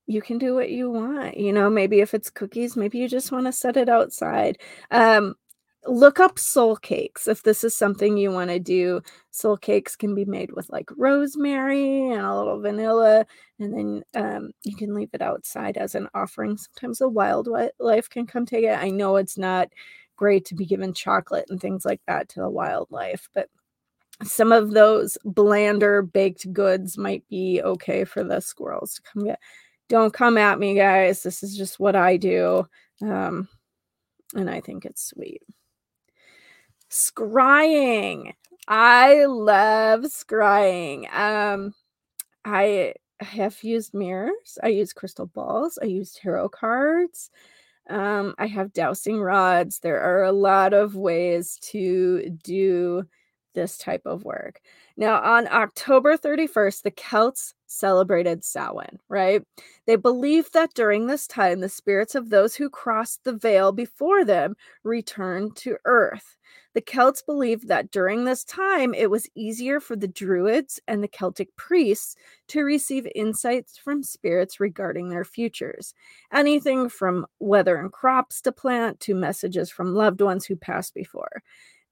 You 0.07 0.21
can 0.21 0.37
do 0.37 0.55
what 0.55 0.71
you 0.71 0.91
want. 0.91 1.39
You 1.39 1.55
know, 1.55 1.71
maybe 1.71 2.01
if 2.01 2.13
it's 2.13 2.29
cookies, 2.29 2.77
maybe 2.77 2.99
you 2.99 3.09
just 3.09 3.33
want 3.33 3.47
to 3.47 3.53
set 3.53 3.79
it 3.79 3.89
outside. 3.89 4.59
Um, 4.91 5.35
look 5.89 6.21
up 6.21 6.39
soul 6.39 6.77
cakes 6.77 7.27
if 7.27 7.43
this 7.43 7.65
is 7.65 7.75
something 7.75 8.17
you 8.17 8.31
want 8.31 8.51
to 8.51 8.59
do. 8.59 9.01
Soul 9.31 9.57
cakes 9.57 9.97
can 9.97 10.15
be 10.15 10.25
made 10.25 10.53
with 10.53 10.69
like 10.71 10.89
rosemary 10.97 12.11
and 12.11 12.23
a 12.25 12.37
little 12.37 12.61
vanilla, 12.61 13.27
and 13.59 13.75
then 13.75 14.03
um, 14.15 14.51
you 14.65 14.77
can 14.77 14.95
leave 14.95 15.11
it 15.13 15.23
outside 15.23 15.77
as 15.77 15.95
an 15.95 16.09
offering. 16.15 16.57
Sometimes 16.57 16.99
the 16.99 17.09
wildlife 17.09 18.09
can 18.11 18.27
come 18.27 18.47
take 18.47 18.65
it. 18.65 18.79
I 18.79 18.91
know 18.91 19.17
it's 19.17 19.39
not 19.39 19.69
great 20.17 20.45
to 20.47 20.55
be 20.55 20.67
given 20.67 20.93
chocolate 20.93 21.47
and 21.49 21.61
things 21.61 21.85
like 21.85 22.01
that 22.07 22.29
to 22.31 22.41
the 22.41 22.51
wildlife, 22.51 23.29
but 23.35 23.49
some 24.25 24.53
of 24.53 24.73
those 24.73 25.17
blander 25.25 26.03
baked 26.03 26.53
goods 26.53 26.99
might 26.99 27.27
be 27.29 27.63
okay 27.63 28.05
for 28.05 28.25
the 28.25 28.41
squirrels 28.41 28.95
to 28.95 29.03
come 29.03 29.25
get. 29.25 29.39
Don't 29.89 30.13
come 30.13 30.37
at 30.37 30.59
me, 30.59 30.75
guys. 30.75 31.23
This 31.23 31.43
is 31.43 31.57
just 31.57 31.81
what 31.81 31.97
I 31.97 32.17
do. 32.17 32.67
Um, 33.01 33.49
and 34.35 34.51
I 34.51 34.61
think 34.61 34.85
it's 34.85 35.07
sweet. 35.09 35.43
Scrying. 36.91 38.33
I 38.67 39.25
love 39.27 40.03
scrying. 40.03 41.13
Um, 41.15 41.75
I 42.45 42.95
have 43.21 43.63
used 43.63 43.95
mirrors. 43.95 44.59
I 44.63 44.69
use 44.69 44.93
crystal 44.93 45.27
balls. 45.27 45.79
I 45.83 45.87
use 45.87 46.13
tarot 46.13 46.51
cards. 46.51 47.31
Um, 47.91 48.35
I 48.39 48.47
have 48.47 48.73
dowsing 48.73 49.21
rods. 49.21 49.81
There 49.81 50.01
are 50.01 50.25
a 50.25 50.33
lot 50.33 50.73
of 50.73 50.95
ways 50.95 51.59
to 51.73 52.31
do 52.43 53.05
this 53.55 53.79
type 53.79 54.03
of 54.07 54.25
work. 54.25 54.61
Now, 54.97 55.21
on 55.23 55.49
October 55.49 56.17
31st, 56.17 56.83
the 56.83 56.91
Celts 56.91 57.55
celebrated 57.67 58.45
Samhain, 58.45 58.99
right? 59.09 59.43
They 59.87 59.97
believed 59.97 60.53
that 60.53 60.75
during 60.75 61.07
this 61.07 61.27
time, 61.27 61.61
the 61.61 61.69
spirits 61.69 62.15
of 62.15 62.31
those 62.31 62.55
who 62.55 62.71
crossed 62.71 63.25
the 63.25 63.33
veil 63.33 63.73
before 63.73 64.25
them 64.25 64.55
returned 64.85 65.57
to 65.57 65.77
earth. 65.85 66.38
The 66.79 66.83
Celts 66.83 67.23
believed 67.23 67.67
that 67.67 67.91
during 67.91 68.23
this 68.23 68.45
time, 68.45 68.95
it 68.95 69.11
was 69.11 69.29
easier 69.35 69.81
for 69.81 69.97
the 69.97 70.07
Druids 70.07 70.79
and 70.87 71.03
the 71.03 71.09
Celtic 71.09 71.57
priests 71.57 72.15
to 72.47 72.63
receive 72.63 73.09
insights 73.17 73.77
from 73.77 74.05
spirits 74.05 74.61
regarding 74.61 75.09
their 75.09 75.25
futures. 75.25 75.93
Anything 76.33 76.89
from 76.89 77.27
weather 77.41 77.79
and 77.79 77.91
crops 77.91 78.41
to 78.43 78.53
plant 78.53 79.01
to 79.01 79.17
messages 79.17 79.73
from 79.73 79.97
loved 79.97 80.21
ones 80.21 80.47
who 80.47 80.55
passed 80.55 80.95
before. 80.95 81.43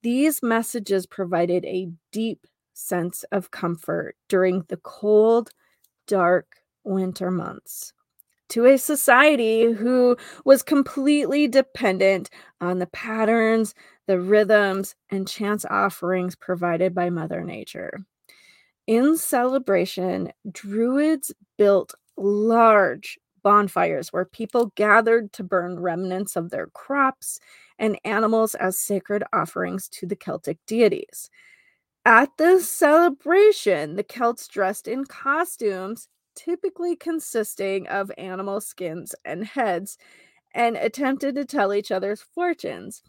These 0.03 0.41
messages 0.41 1.05
provided 1.05 1.65
a 1.65 1.89
deep 2.13 2.47
sense 2.73 3.25
of 3.33 3.51
comfort 3.51 4.15
during 4.29 4.67
the 4.69 4.77
cold, 4.77 5.51
dark 6.07 6.59
winter 6.85 7.33
months 7.33 7.93
to 8.49 8.67
a 8.67 8.79
society 8.79 9.73
who 9.73 10.17
was 10.45 10.63
completely 10.63 11.49
dependent 11.49 12.31
on 12.61 12.79
the 12.79 12.87
patterns, 12.87 13.75
the 14.07 14.21
rhythms, 14.21 14.95
and 15.11 15.29
chance 15.29 15.65
offerings 15.65 16.37
provided 16.37 16.95
by 16.95 17.11
Mother 17.11 17.43
Nature. 17.43 18.05
In 18.87 19.17
celebration, 19.17 20.33
Druids 20.51 21.33
built 21.59 21.95
large 22.17 23.19
bonfires 23.43 24.13
where 24.13 24.25
people 24.25 24.73
gathered 24.75 25.33
to 25.33 25.45
burn 25.45 25.79
remnants 25.81 26.37
of 26.37 26.51
their 26.51 26.69
crops 26.69 27.39
and 27.79 27.99
animals 28.05 28.55
as 28.55 28.79
sacred 28.79 29.23
offerings 29.33 29.89
to 29.89 30.07
the 30.07 30.17
Celtic 30.17 30.59
deities. 30.67 31.31
At 32.05 32.37
this 32.39 32.71
celebration, 32.71 33.97
the 33.97 34.05
Celts 34.05 34.49
dressed 34.49 34.89
in 34.89 35.05
costumes 35.05 36.09
typically 36.37 36.95
consisting 36.95 37.89
of 37.89 38.13
animal 38.17 38.61
skins 38.61 39.15
and 39.25 39.45
heads, 39.45 39.99
and 40.55 40.77
attempted 40.77 41.35
to 41.35 41.45
tell 41.45 41.75
each 41.75 41.91
other's 41.91 42.23
fortunes. 42.23 43.03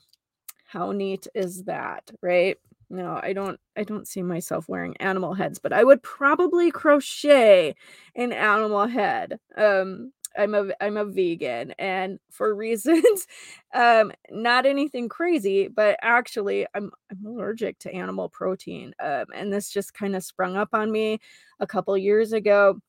How 0.68 0.92
neat 0.92 1.28
is 1.36 1.64
that, 1.66 2.12
right? 2.22 2.58
no, 2.90 3.20
I 3.22 3.34
don't 3.34 3.60
I 3.76 3.84
don't 3.84 4.08
see 4.08 4.22
myself 4.24 4.70
wearing 4.70 4.96
animal 4.98 5.34
heads, 5.34 5.60
but 5.60 5.74
I 5.74 5.84
would 5.84 6.02
probably 6.04 6.72
crochet 6.72 7.76
an 8.16 8.32
animal 8.32 8.88
head. 8.88 9.40
Um, 9.58 10.14
I'm 10.38 10.56
a 10.56 10.70
I'm 10.80 10.96
a 10.98 11.04
vegan 11.06 11.72
and 11.80 12.20
for 12.32 12.56
reasons 12.56 13.28
um 13.74 14.12
not 14.30 14.66
anything 14.66 15.10
crazy, 15.10 15.68
but 15.68 15.98
actually 16.02 16.66
I'm 16.76 16.92
I'm 17.12 17.26
allergic 17.26 17.80
to 17.80 17.94
animal 17.94 18.30
protein. 18.30 18.94
Um, 19.04 19.26
and 19.36 19.52
this 19.52 19.70
just 19.70 19.94
kind 19.94 20.16
of 20.16 20.24
sprung 20.24 20.56
up 20.56 20.70
on 20.74 20.90
me 20.92 21.20
a 21.60 21.68
couple 21.68 21.98
years 21.98 22.32
ago. 22.34 22.80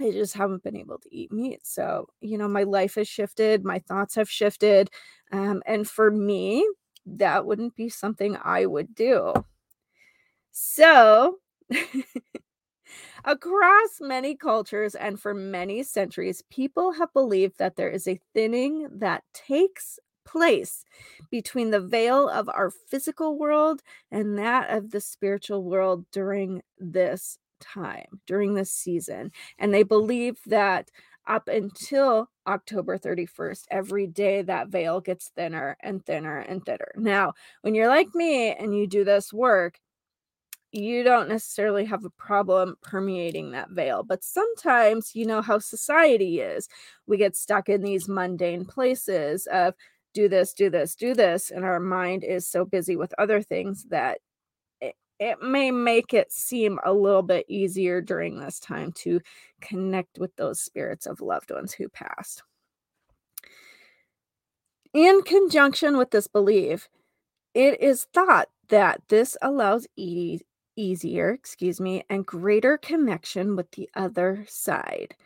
I 0.00 0.10
just 0.10 0.34
haven't 0.34 0.64
been 0.64 0.76
able 0.76 0.98
to 0.98 1.14
eat 1.14 1.32
meat. 1.32 1.60
So, 1.66 2.08
you 2.20 2.36
know, 2.38 2.48
my 2.48 2.64
life 2.64 2.96
has 2.96 3.08
shifted, 3.08 3.64
my 3.64 3.78
thoughts 3.78 4.16
have 4.16 4.28
shifted. 4.30 4.90
Um, 5.32 5.62
and 5.66 5.88
for 5.88 6.10
me, 6.10 6.66
that 7.06 7.46
wouldn't 7.46 7.76
be 7.76 7.88
something 7.88 8.36
I 8.42 8.66
would 8.66 8.94
do. 8.94 9.32
So, 10.52 11.38
across 13.24 14.00
many 14.00 14.36
cultures 14.36 14.94
and 14.94 15.20
for 15.20 15.34
many 15.34 15.82
centuries, 15.82 16.42
people 16.50 16.92
have 16.92 17.12
believed 17.12 17.58
that 17.58 17.76
there 17.76 17.90
is 17.90 18.06
a 18.06 18.20
thinning 18.32 18.88
that 18.90 19.24
takes 19.32 19.98
place 20.24 20.84
between 21.30 21.70
the 21.70 21.80
veil 21.80 22.28
of 22.28 22.48
our 22.48 22.70
physical 22.70 23.38
world 23.38 23.82
and 24.10 24.38
that 24.38 24.70
of 24.70 24.90
the 24.90 25.00
spiritual 25.00 25.64
world 25.64 26.04
during 26.12 26.62
this 26.78 27.38
time, 27.60 28.20
during 28.26 28.54
this 28.54 28.70
season. 28.70 29.32
And 29.58 29.72
they 29.72 29.82
believe 29.82 30.38
that 30.46 30.90
up 31.26 31.48
until 31.48 32.28
October 32.46 32.98
31st, 32.98 33.64
every 33.70 34.06
day 34.06 34.42
that 34.42 34.68
veil 34.68 35.00
gets 35.00 35.28
thinner 35.28 35.76
and 35.80 36.04
thinner 36.04 36.38
and 36.38 36.64
thinner. 36.64 36.92
Now, 36.96 37.32
when 37.62 37.74
you're 37.74 37.88
like 37.88 38.14
me 38.14 38.52
and 38.52 38.76
you 38.76 38.86
do 38.86 39.04
this 39.04 39.32
work, 39.32 39.78
you 40.72 41.04
don't 41.04 41.28
necessarily 41.28 41.84
have 41.84 42.04
a 42.04 42.10
problem 42.10 42.74
permeating 42.82 43.52
that 43.52 43.70
veil. 43.70 44.02
But 44.02 44.24
sometimes, 44.24 45.14
you 45.14 45.24
know 45.24 45.40
how 45.40 45.58
society 45.60 46.40
is. 46.40 46.68
We 47.06 47.16
get 47.16 47.36
stuck 47.36 47.68
in 47.68 47.82
these 47.82 48.08
mundane 48.08 48.64
places 48.64 49.46
of 49.46 49.74
do 50.14 50.28
this, 50.28 50.52
do 50.52 50.70
this, 50.70 50.94
do 50.94 51.14
this. 51.14 51.50
And 51.50 51.64
our 51.64 51.80
mind 51.80 52.24
is 52.24 52.48
so 52.48 52.64
busy 52.64 52.96
with 52.96 53.14
other 53.18 53.40
things 53.40 53.84
that 53.90 54.18
it, 55.18 55.42
may 55.42 55.70
make 55.70 56.14
it 56.14 56.32
seem 56.32 56.78
a 56.84 56.92
little 56.92 57.22
bit 57.22 57.46
easier 57.48 58.00
during 58.00 58.38
this 58.38 58.60
time 58.60 58.92
to 58.92 59.20
connect 59.60 60.18
with 60.18 60.34
those 60.36 60.60
spirits 60.60 61.06
of 61.06 61.20
loved 61.20 61.50
ones 61.50 61.72
who 61.72 61.88
passed. 61.88 62.42
In 64.92 65.22
conjunction 65.22 65.96
with 65.96 66.10
this 66.10 66.26
belief, 66.26 66.88
it 67.54 67.80
is 67.80 68.06
thought 68.14 68.48
that 68.68 69.02
this 69.08 69.36
allows 69.42 69.86
e- 69.96 70.40
easier, 70.76 71.30
excuse 71.30 71.80
me, 71.80 72.04
and 72.10 72.26
greater 72.26 72.78
connection 72.78 73.56
with 73.56 73.70
the 73.72 73.90
other 73.94 74.44
side. 74.48 75.16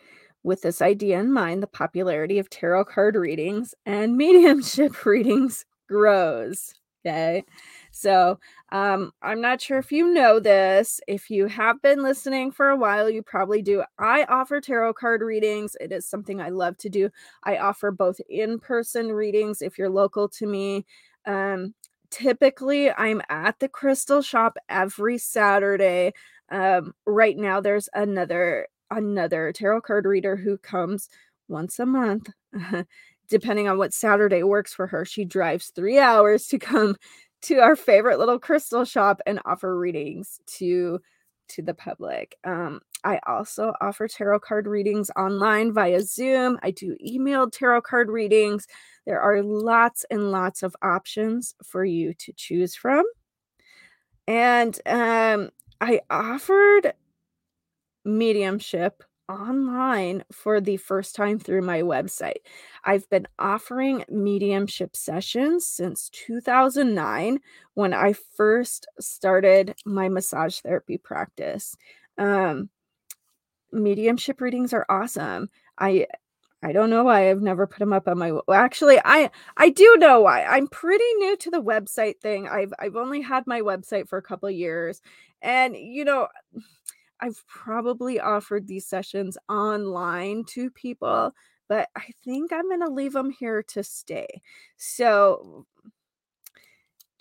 With 0.45 0.63
this 0.63 0.83
idea 0.83 1.21
in 1.21 1.33
mind, 1.33 1.63
the 1.63 1.69
popularity 1.69 2.39
of 2.39 2.51
tarot 2.51 2.87
card 2.87 3.17
readings 3.17 3.75
and 3.87 4.17
mediumship 4.19 5.05
readings 5.07 5.65
grows. 5.89 6.75
Okay. 7.07 7.45
So, 7.93 8.39
um, 8.73 9.13
I'm 9.23 9.41
not 9.41 9.61
sure 9.61 9.79
if 9.79 9.91
you 9.93 10.13
know 10.13 10.41
this. 10.41 11.01
If 11.09 11.31
you 11.31 11.47
have 11.47 11.81
been 11.83 12.03
listening 12.03 12.51
for 12.53 12.69
a 12.69 12.77
while, 12.77 13.09
you 13.11 13.23
probably 13.23 13.63
do. 13.63 13.83
I 13.99 14.25
offer 14.25 14.61
tarot 14.61 14.95
card 14.95 15.23
readings. 15.23 15.77
It 15.81 15.93
is 15.93 16.07
something 16.07 16.41
I 16.41 16.51
love 16.51 16.77
to 16.79 16.89
do. 16.89 17.11
I 17.45 17.59
offer 17.59 17.91
both 17.91 18.21
in 18.29 18.59
person 18.59 19.13
readings 19.13 19.63
if 19.63 19.79
you're 19.79 19.91
local 19.91 20.29
to 20.31 20.47
me. 20.47 20.87
Um, 21.27 21.75
typically, 22.11 22.91
I'm 22.91 23.23
at 23.29 23.59
the 23.59 23.69
crystal 23.69 24.23
shop 24.23 24.57
every 24.69 25.19
Saturday. 25.19 26.13
Um, 26.51 26.95
right 27.07 27.37
now, 27.37 27.61
there's 27.61 27.89
another 27.95 28.69
another 28.91 29.53
tarot 29.53 29.83
card 29.83 30.07
reader 30.07 30.37
who 30.37 30.57
comes 30.59 31.09
once 31.49 31.79
a 31.79 31.85
month 31.87 32.31
depending 33.29 33.69
on 33.69 33.77
what 33.79 33.93
Saturday 33.93 34.43
works 34.43 34.73
for 34.73 34.87
her, 34.87 35.05
she 35.05 35.25
drives 35.25 35.71
three 35.75 35.99
hours 35.99 36.47
to 36.47 36.59
come 36.59 36.97
to 37.43 37.59
our 37.61 37.77
favorite 37.77 38.19
little 38.19 38.39
crystal 38.39 38.85
shop 38.85 39.21
and 39.27 39.41
offer 39.45 39.79
readings 39.79 40.41
to 40.47 41.01
to 41.49 41.63
the 41.63 41.75
public. 41.75 42.37
Um, 42.45 42.81
I 43.05 43.21
also 43.27 43.73
offer 43.81 44.07
tarot 44.07 44.41
card 44.41 44.67
readings 44.67 45.11
online 45.17 45.73
via 45.73 46.03
Zoom. 46.03 46.59
I 46.63 46.71
do 46.71 46.97
emailed 47.07 47.53
tarot 47.53 47.83
card 47.83 48.11
readings. 48.11 48.67
There 49.07 49.21
are 49.21 49.43
lots 49.43 50.05
and 50.11 50.31
lots 50.31 50.63
of 50.63 50.77
options 50.83 51.55
for 51.65 51.85
you 51.85 52.13
to 52.15 52.33
choose 52.35 52.75
from. 52.75 53.05
And 54.27 54.79
um, 54.85 55.49
I 55.81 56.01
offered 56.11 56.93
mediumship 58.05 59.03
online 59.29 60.25
for 60.33 60.61
the 60.61 60.77
first 60.77 61.15
time 61.15 61.39
through 61.39 61.63
my 61.63 61.83
website. 61.83 62.43
I've 62.85 63.09
been 63.11 63.27
offering 63.39 64.05
mediumship 64.09 64.97
sessions 64.97 65.67
since 65.67 66.09
2009 66.11 67.41
when 67.75 67.93
I 67.95 68.15
first 68.37 68.87
started 69.01 69.75
my 69.85 70.09
massage 70.09 70.59
therapy 70.61 70.99
practice. 70.99 71.77
Um, 72.17 72.71
mediumship 73.73 74.41
readings 74.41 74.73
are 74.73 74.87
awesome. 74.89 75.49
I 75.79 76.07
I 76.63 76.73
don't 76.73 76.91
know 76.91 77.05
why 77.05 77.31
I've 77.31 77.41
never 77.41 77.67
put 77.69 77.79
them 77.79 77.93
up 77.93 78.09
on 78.09 78.19
my 78.19 78.33
actually 78.53 78.99
I 79.05 79.31
I 79.57 79.71
do 79.71 79.97
know 79.99 80.23
why. 80.23 80.45
I'm 80.45 80.67
pretty 80.69 81.05
new 81.19 81.37
to 81.39 81.51
the 81.51 81.63
website 81.63 82.21
thing. 82.21 82.49
I've 82.49 82.73
I've 82.79 82.97
only 82.97 83.21
had 83.21 83.47
my 83.47 83.61
website 83.61 84.09
for 84.09 84.19
a 84.19 84.23
couple 84.23 84.51
years 84.51 85.01
and 85.43 85.77
you 85.77 86.05
know 86.05 86.29
I've 87.21 87.45
probably 87.47 88.21
offered 88.21 88.67
these 88.67 88.87
sessions 88.87 89.37
online 89.49 90.45
to 90.49 90.71
people, 90.71 91.33
but 91.69 91.89
I 91.97 92.07
think 92.25 92.53
I'm 92.53 92.69
going 92.69 92.81
to 92.81 92.91
leave 92.91 93.13
them 93.13 93.31
here 93.31 93.63
to 93.69 93.83
stay. 93.83 94.27
So, 94.77 95.67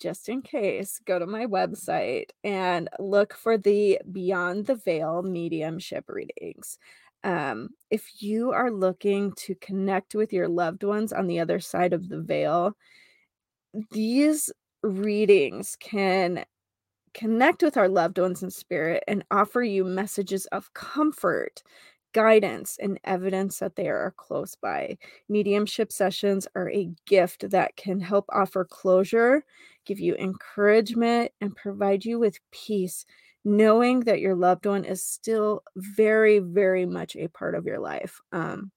just 0.00 0.28
in 0.28 0.42
case, 0.42 1.00
go 1.04 1.18
to 1.18 1.26
my 1.26 1.46
website 1.46 2.30
and 2.44 2.88
look 3.00 3.34
for 3.34 3.58
the 3.58 4.00
Beyond 4.10 4.66
the 4.66 4.76
Veil 4.76 5.22
mediumship 5.22 6.04
readings. 6.08 6.78
Um, 7.24 7.70
if 7.90 8.22
you 8.22 8.52
are 8.52 8.70
looking 8.70 9.32
to 9.38 9.56
connect 9.56 10.14
with 10.14 10.32
your 10.32 10.48
loved 10.48 10.84
ones 10.84 11.12
on 11.12 11.26
the 11.26 11.40
other 11.40 11.58
side 11.58 11.92
of 11.92 12.08
the 12.08 12.20
veil, 12.20 12.76
these 13.90 14.52
readings 14.82 15.76
can 15.80 16.44
connect 17.14 17.62
with 17.62 17.76
our 17.76 17.88
loved 17.88 18.18
ones 18.18 18.42
in 18.42 18.50
spirit 18.50 19.04
and 19.08 19.24
offer 19.30 19.62
you 19.62 19.84
messages 19.84 20.46
of 20.46 20.72
comfort, 20.74 21.62
guidance, 22.12 22.78
and 22.80 22.98
evidence 23.04 23.58
that 23.58 23.76
they 23.76 23.88
are 23.88 24.14
close 24.16 24.54
by. 24.54 24.96
Mediumship 25.28 25.92
sessions 25.92 26.46
are 26.54 26.70
a 26.70 26.90
gift 27.06 27.50
that 27.50 27.76
can 27.76 28.00
help 28.00 28.26
offer 28.32 28.64
closure, 28.64 29.44
give 29.84 30.00
you 30.00 30.14
encouragement, 30.16 31.32
and 31.40 31.54
provide 31.56 32.04
you 32.04 32.18
with 32.18 32.38
peace, 32.50 33.04
knowing 33.44 34.00
that 34.00 34.20
your 34.20 34.34
loved 34.34 34.66
one 34.66 34.84
is 34.84 35.02
still 35.02 35.62
very, 35.76 36.38
very 36.38 36.86
much 36.86 37.16
a 37.16 37.28
part 37.28 37.54
of 37.54 37.66
your 37.66 37.78
life. 37.78 38.20
Um, 38.32 38.70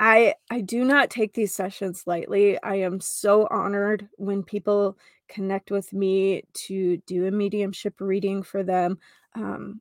I 0.00 0.34
I 0.50 0.62
do 0.62 0.84
not 0.84 1.10
take 1.10 1.34
these 1.34 1.54
sessions 1.54 2.04
lightly. 2.06 2.60
I 2.62 2.76
am 2.76 3.00
so 3.00 3.46
honored 3.50 4.08
when 4.16 4.42
people 4.42 4.96
connect 5.30 5.70
with 5.70 5.92
me 5.92 6.42
to 6.52 6.98
do 7.06 7.26
a 7.26 7.30
mediumship 7.30 7.94
reading 8.00 8.42
for 8.42 8.62
them. 8.62 8.98
Um, 9.34 9.80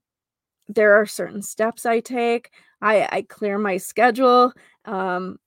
there 0.67 0.93
are 0.93 1.05
certain 1.05 1.41
steps 1.41 1.85
I 1.85 1.99
take. 1.99 2.51
I, 2.81 3.07
I 3.11 3.21
clear 3.23 3.57
my 3.57 3.77
schedule, 3.77 4.53
um, 4.85 5.39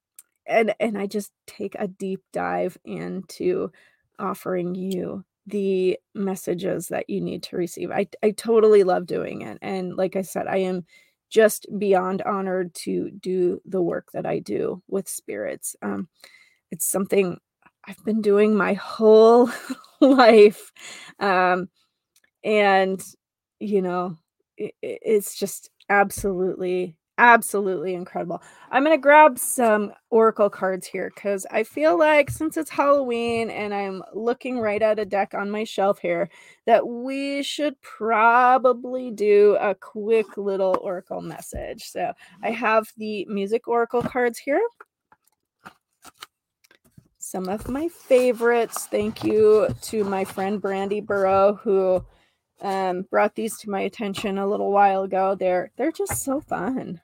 and 0.46 0.74
and 0.80 0.98
I 0.98 1.06
just 1.06 1.32
take 1.46 1.76
a 1.78 1.88
deep 1.88 2.20
dive 2.32 2.76
into 2.84 3.70
offering 4.18 4.74
you 4.74 5.24
the 5.46 5.98
messages 6.14 6.88
that 6.88 7.08
you 7.08 7.20
need 7.20 7.44
to 7.44 7.56
receive. 7.56 7.90
I 7.90 8.08
I 8.22 8.32
totally 8.32 8.82
love 8.82 9.06
doing 9.06 9.42
it, 9.42 9.58
and 9.62 9.96
like 9.96 10.16
I 10.16 10.22
said, 10.22 10.46
I 10.48 10.58
am 10.58 10.84
just 11.30 11.66
beyond 11.78 12.20
honored 12.22 12.74
to 12.74 13.10
do 13.10 13.60
the 13.64 13.80
work 13.80 14.08
that 14.12 14.26
I 14.26 14.40
do 14.40 14.82
with 14.88 15.08
spirits. 15.08 15.74
Um, 15.80 16.08
it's 16.70 16.84
something 16.84 17.38
I've 17.86 18.04
been 18.04 18.20
doing 18.20 18.54
my 18.54 18.74
whole 18.74 19.50
life. 20.00 20.72
Um, 21.18 21.68
and, 22.44 23.02
you 23.60 23.82
know, 23.82 24.18
it, 24.56 24.74
it's 24.82 25.36
just 25.36 25.70
absolutely, 25.88 26.96
absolutely 27.18 27.94
incredible. 27.94 28.42
I'm 28.70 28.84
going 28.84 28.96
to 28.96 29.00
grab 29.00 29.38
some 29.38 29.92
Oracle 30.10 30.50
cards 30.50 30.86
here 30.86 31.10
because 31.14 31.46
I 31.50 31.64
feel 31.64 31.98
like 31.98 32.30
since 32.30 32.56
it's 32.56 32.70
Halloween 32.70 33.50
and 33.50 33.74
I'm 33.74 34.02
looking 34.14 34.58
right 34.58 34.82
at 34.82 34.98
a 34.98 35.04
deck 35.04 35.34
on 35.34 35.50
my 35.50 35.64
shelf 35.64 35.98
here, 35.98 36.30
that 36.66 36.86
we 36.86 37.42
should 37.42 37.80
probably 37.82 39.10
do 39.10 39.56
a 39.60 39.74
quick 39.74 40.36
little 40.36 40.76
Oracle 40.80 41.20
message. 41.20 41.84
So 41.84 42.12
I 42.42 42.50
have 42.50 42.88
the 42.96 43.24
music 43.26 43.68
Oracle 43.68 44.02
cards 44.02 44.38
here. 44.38 44.62
Some 47.32 47.48
of 47.48 47.66
my 47.66 47.88
favorites. 47.88 48.86
Thank 48.90 49.24
you 49.24 49.66
to 49.84 50.04
my 50.04 50.22
friend 50.22 50.60
Brandy 50.60 51.00
Burrow 51.00 51.54
who 51.54 52.04
um, 52.60 53.06
brought 53.10 53.34
these 53.34 53.56
to 53.60 53.70
my 53.70 53.80
attention 53.80 54.36
a 54.36 54.46
little 54.46 54.70
while 54.70 55.04
ago. 55.04 55.34
They're 55.34 55.70
they're 55.78 55.92
just 55.92 56.22
so 56.22 56.42
fun. 56.42 57.00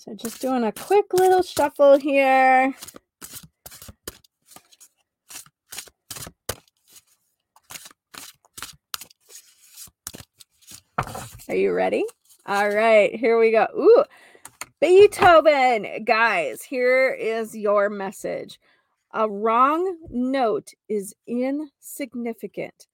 So 0.00 0.16
just 0.16 0.40
doing 0.40 0.64
a 0.64 0.72
quick 0.72 1.14
little 1.14 1.42
shuffle 1.42 1.98
here. 1.98 2.74
Are 11.48 11.54
you 11.54 11.72
ready? 11.72 12.04
All 12.44 12.68
right, 12.68 13.14
here 13.14 13.38
we 13.38 13.52
go. 13.52 13.68
Ooh, 13.78 14.02
Beethoven. 14.82 16.02
Guys, 16.02 16.64
here 16.64 17.12
is 17.12 17.56
your 17.56 17.88
message. 17.88 18.58
A 19.14 19.30
wrong 19.30 19.96
note 20.10 20.72
is 20.88 21.14
insignificant. 21.24 22.88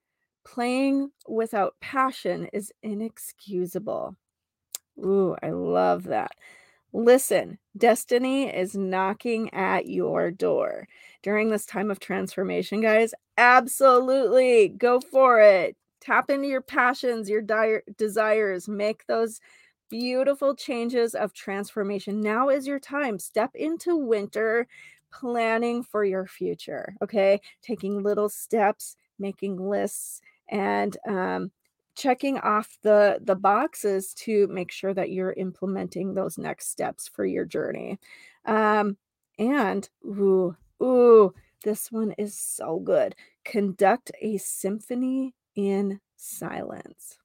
Playing 0.45 1.13
without 1.27 1.77
passion 1.81 2.47
is 2.53 2.71
inexcusable. 2.83 4.17
Ooh, 4.99 5.35
I 5.43 5.49
love 5.49 6.03
that. 6.05 6.33
Listen, 6.93 7.57
destiny 7.75 8.55
is 8.55 8.77
knocking 8.77 9.49
at 9.55 9.87
your 9.87 10.31
door. 10.31 10.87
During 11.23 11.49
this 11.49 11.65
time 11.65 11.91
of 11.91 12.01
transformation, 12.01 12.83
guys, 12.83 13.15
absolutely 13.39 14.69
go 14.69 15.01
for 15.01 15.41
it. 15.41 15.75
Tap 16.03 16.29
into 16.29 16.49
your 16.49 16.61
passions, 16.61 17.31
your 17.31 17.43
desires, 17.97 18.69
make 18.69 19.07
those 19.07 19.41
beautiful 19.89 20.55
changes 20.55 21.15
of 21.15 21.33
transformation. 21.33 22.21
Now 22.21 22.49
is 22.49 22.67
your 22.67 22.81
time. 22.81 23.19
Step 23.19 23.51
into 23.55 23.97
winter 23.97 24.67
planning 25.13 25.83
for 25.83 26.05
your 26.05 26.27
future, 26.27 26.95
okay? 27.03 27.41
Taking 27.63 28.03
little 28.03 28.29
steps, 28.29 28.97
making 29.19 29.57
lists, 29.57 30.21
and 30.49 30.97
um, 31.07 31.51
checking 31.95 32.39
off 32.39 32.79
the 32.83 33.19
the 33.23 33.35
boxes 33.35 34.15
to 34.15 34.47
make 34.49 34.71
sure 34.71 34.95
that 34.95 35.11
you're 35.11 35.33
implementing 35.33 36.15
those 36.15 36.39
next 36.39 36.71
steps 36.71 37.09
for 37.09 37.25
your 37.25 37.45
journey. 37.45 37.99
Um, 38.45 38.97
and 39.39 39.89
ooh, 40.05 40.57
ooh, 40.83 41.35
this 41.65 41.91
one 41.91 42.13
is 42.19 42.39
so 42.39 42.79
good. 42.79 43.15
Conduct 43.45 44.13
a 44.21 44.39
symphony 44.39 45.35
in 45.57 46.01
silence. 46.17 47.19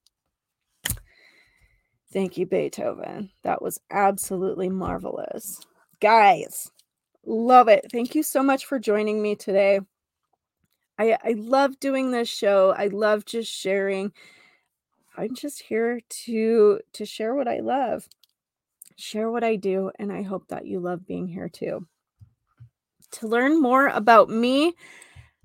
Thank 2.14 2.38
you, 2.38 2.46
Beethoven. 2.46 3.32
That 3.44 3.62
was 3.62 3.82
absolutely 3.92 4.70
marvelous. 4.70 5.60
Guys, 6.00 6.72
love 7.26 7.68
it. 7.68 7.88
Thank 7.92 8.14
you 8.14 8.22
so 8.22 8.44
much 8.44 8.66
for 8.66 8.78
joining 8.78 9.22
me 9.22 9.36
today. 9.36 9.80
I, 11.00 11.18
I 11.24 11.34
love 11.38 11.80
doing 11.80 12.12
this 12.12 12.30
show. 12.30 12.74
I 12.78 12.88
love 12.88 13.26
just 13.26 13.52
sharing. 13.52 14.14
I'm 15.18 15.36
just 15.36 15.62
here 15.62 16.02
to 16.26 16.80
to 16.94 17.06
share 17.06 17.34
what 17.36 17.48
I 17.48 17.60
love. 17.60 18.08
Share 18.96 19.32
what 19.32 19.44
I 19.44 19.56
do 19.56 19.92
and 19.98 20.12
I 20.12 20.22
hope 20.22 20.48
that 20.50 20.68
you 20.68 20.80
love 20.80 21.08
being 21.08 21.28
here 21.28 21.50
too. 21.50 21.88
To 23.14 23.28
learn 23.28 23.60
more 23.62 23.88
about 23.88 24.30
me, 24.30 24.74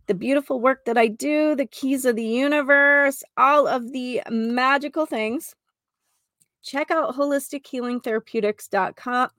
the 0.07 0.14
beautiful 0.14 0.61
work 0.61 0.85
that 0.85 0.98
I 0.98 1.07
do, 1.07 1.54
the 1.54 1.66
keys 1.66 2.04
of 2.04 2.16
the 2.16 2.24
universe, 2.24 3.22
all 3.37 3.66
of 3.66 3.92
the 3.92 4.22
magical 4.31 5.07
things, 5.07 5.54
check 6.68 6.90
out 6.90 7.14
holistichealingtherapeutics.com. 7.14 9.31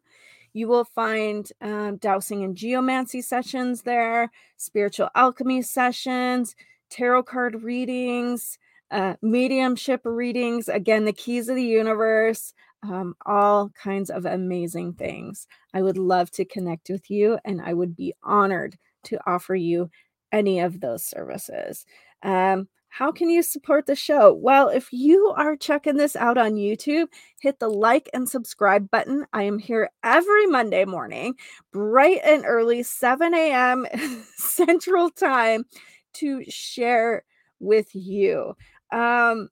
You 0.53 0.67
will 0.67 0.85
find 0.85 1.47
um, 1.61 1.97
dowsing 1.97 2.43
and 2.43 2.55
geomancy 2.55 3.21
sessions 3.21 3.83
there, 3.83 4.31
spiritual 4.57 5.09
alchemy 5.15 5.61
sessions, 5.61 6.55
tarot 6.89 7.21
card 7.23 7.61
readings, 7.61 8.57
uh, 8.91 9.13
mediumship 9.21 10.01
readings. 10.03 10.67
Again, 10.67 11.05
the 11.05 11.13
keys 11.13 11.47
of 11.49 11.55
the 11.55 11.63
universe, 11.63 12.53
um, 12.81 13.15
all 13.25 13.69
kinds 13.69 14.09
of 14.09 14.25
amazing 14.25 14.93
things. 14.93 15.45
I 15.73 15.83
would 15.83 15.97
love 15.97 16.31
to 16.31 16.45
connect 16.45 16.89
with 16.89 17.11
you, 17.11 17.37
and 17.45 17.61
I 17.61 17.73
would 17.73 17.95
be 17.95 18.13
honored 18.23 18.77
to 19.03 19.19
offer 19.29 19.55
you 19.55 19.91
any 20.31 20.59
of 20.59 20.79
those 20.79 21.03
services. 21.03 21.85
Um, 22.23 22.67
how 22.89 23.11
can 23.11 23.29
you 23.29 23.41
support 23.41 23.85
the 23.85 23.95
show? 23.95 24.33
Well, 24.33 24.69
if 24.69 24.91
you 24.91 25.33
are 25.37 25.55
checking 25.55 25.97
this 25.97 26.15
out 26.15 26.37
on 26.37 26.53
YouTube, 26.53 27.07
hit 27.39 27.59
the 27.59 27.69
like 27.69 28.09
and 28.13 28.27
subscribe 28.27 28.89
button. 28.91 29.25
I 29.31 29.43
am 29.43 29.59
here 29.59 29.89
every 30.03 30.47
Monday 30.47 30.85
morning, 30.85 31.35
bright 31.71 32.19
and 32.25 32.43
early, 32.45 32.83
7 32.83 33.33
a.m. 33.33 33.85
Central 34.35 35.09
Time, 35.09 35.65
to 36.13 36.43
share 36.49 37.23
with 37.59 37.89
you. 37.93 38.55
Um, 38.91 39.49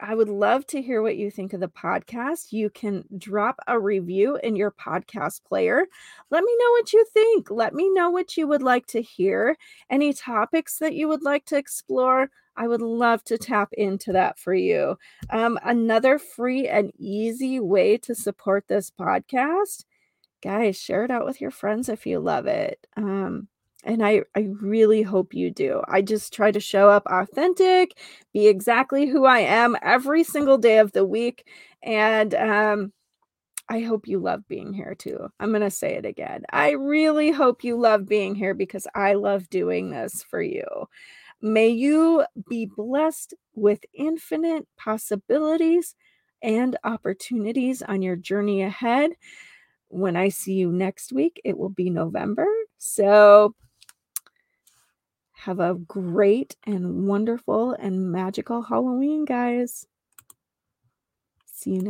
I 0.00 0.14
would 0.14 0.28
love 0.28 0.64
to 0.68 0.80
hear 0.80 1.02
what 1.02 1.16
you 1.16 1.30
think 1.30 1.52
of 1.52 1.60
the 1.60 1.68
podcast. 1.68 2.52
You 2.52 2.70
can 2.70 3.04
drop 3.18 3.58
a 3.66 3.78
review 3.78 4.38
in 4.42 4.54
your 4.54 4.70
podcast 4.70 5.44
player. 5.44 5.86
Let 6.30 6.44
me 6.44 6.56
know 6.58 6.70
what 6.70 6.92
you 6.92 7.04
think. 7.12 7.50
Let 7.50 7.74
me 7.74 7.90
know 7.92 8.10
what 8.10 8.36
you 8.36 8.46
would 8.46 8.62
like 8.62 8.86
to 8.88 9.02
hear, 9.02 9.56
any 9.90 10.12
topics 10.12 10.78
that 10.78 10.94
you 10.94 11.08
would 11.08 11.22
like 11.22 11.46
to 11.46 11.56
explore. 11.56 12.30
I 12.58 12.66
would 12.66 12.82
love 12.82 13.22
to 13.24 13.38
tap 13.38 13.72
into 13.72 14.12
that 14.12 14.38
for 14.38 14.52
you. 14.52 14.98
Um, 15.30 15.58
another 15.62 16.18
free 16.18 16.66
and 16.66 16.92
easy 16.98 17.60
way 17.60 17.96
to 17.98 18.14
support 18.14 18.66
this 18.66 18.90
podcast, 18.90 19.84
guys, 20.42 20.76
share 20.76 21.04
it 21.04 21.10
out 21.10 21.24
with 21.24 21.40
your 21.40 21.52
friends 21.52 21.88
if 21.88 22.04
you 22.04 22.18
love 22.18 22.46
it. 22.46 22.84
Um, 22.96 23.46
and 23.84 24.04
I, 24.04 24.22
I 24.34 24.48
really 24.60 25.02
hope 25.02 25.34
you 25.34 25.52
do. 25.52 25.82
I 25.86 26.02
just 26.02 26.32
try 26.32 26.50
to 26.50 26.58
show 26.58 26.90
up 26.90 27.04
authentic, 27.06 27.96
be 28.32 28.48
exactly 28.48 29.06
who 29.06 29.24
I 29.24 29.38
am 29.38 29.76
every 29.80 30.24
single 30.24 30.58
day 30.58 30.78
of 30.78 30.90
the 30.90 31.06
week. 31.06 31.46
And 31.82 32.34
um, 32.34 32.92
I 33.68 33.80
hope 33.80 34.08
you 34.08 34.18
love 34.18 34.48
being 34.48 34.72
here 34.72 34.96
too. 34.98 35.28
I'm 35.38 35.50
going 35.50 35.62
to 35.62 35.70
say 35.70 35.94
it 35.94 36.06
again. 36.06 36.42
I 36.50 36.70
really 36.72 37.30
hope 37.30 37.62
you 37.62 37.78
love 37.78 38.06
being 38.06 38.34
here 38.34 38.54
because 38.54 38.86
I 38.94 39.14
love 39.14 39.48
doing 39.48 39.90
this 39.90 40.24
for 40.28 40.42
you. 40.42 40.64
May 41.40 41.68
you 41.68 42.24
be 42.48 42.66
blessed 42.66 43.34
with 43.54 43.84
infinite 43.94 44.66
possibilities 44.76 45.94
and 46.42 46.76
opportunities 46.84 47.82
on 47.82 48.02
your 48.02 48.16
journey 48.16 48.62
ahead. 48.62 49.12
When 49.88 50.16
I 50.16 50.28
see 50.28 50.54
you 50.54 50.72
next 50.72 51.12
week, 51.12 51.40
it 51.44 51.56
will 51.56 51.70
be 51.70 51.90
November. 51.90 52.46
So, 52.78 53.54
have 55.32 55.60
a 55.60 55.74
great 55.74 56.56
and 56.64 57.06
wonderful 57.06 57.72
and 57.72 58.10
magical 58.10 58.62
Halloween, 58.62 59.24
guys. 59.24 59.86
See 61.46 61.70
you 61.70 61.76
next 61.76 61.86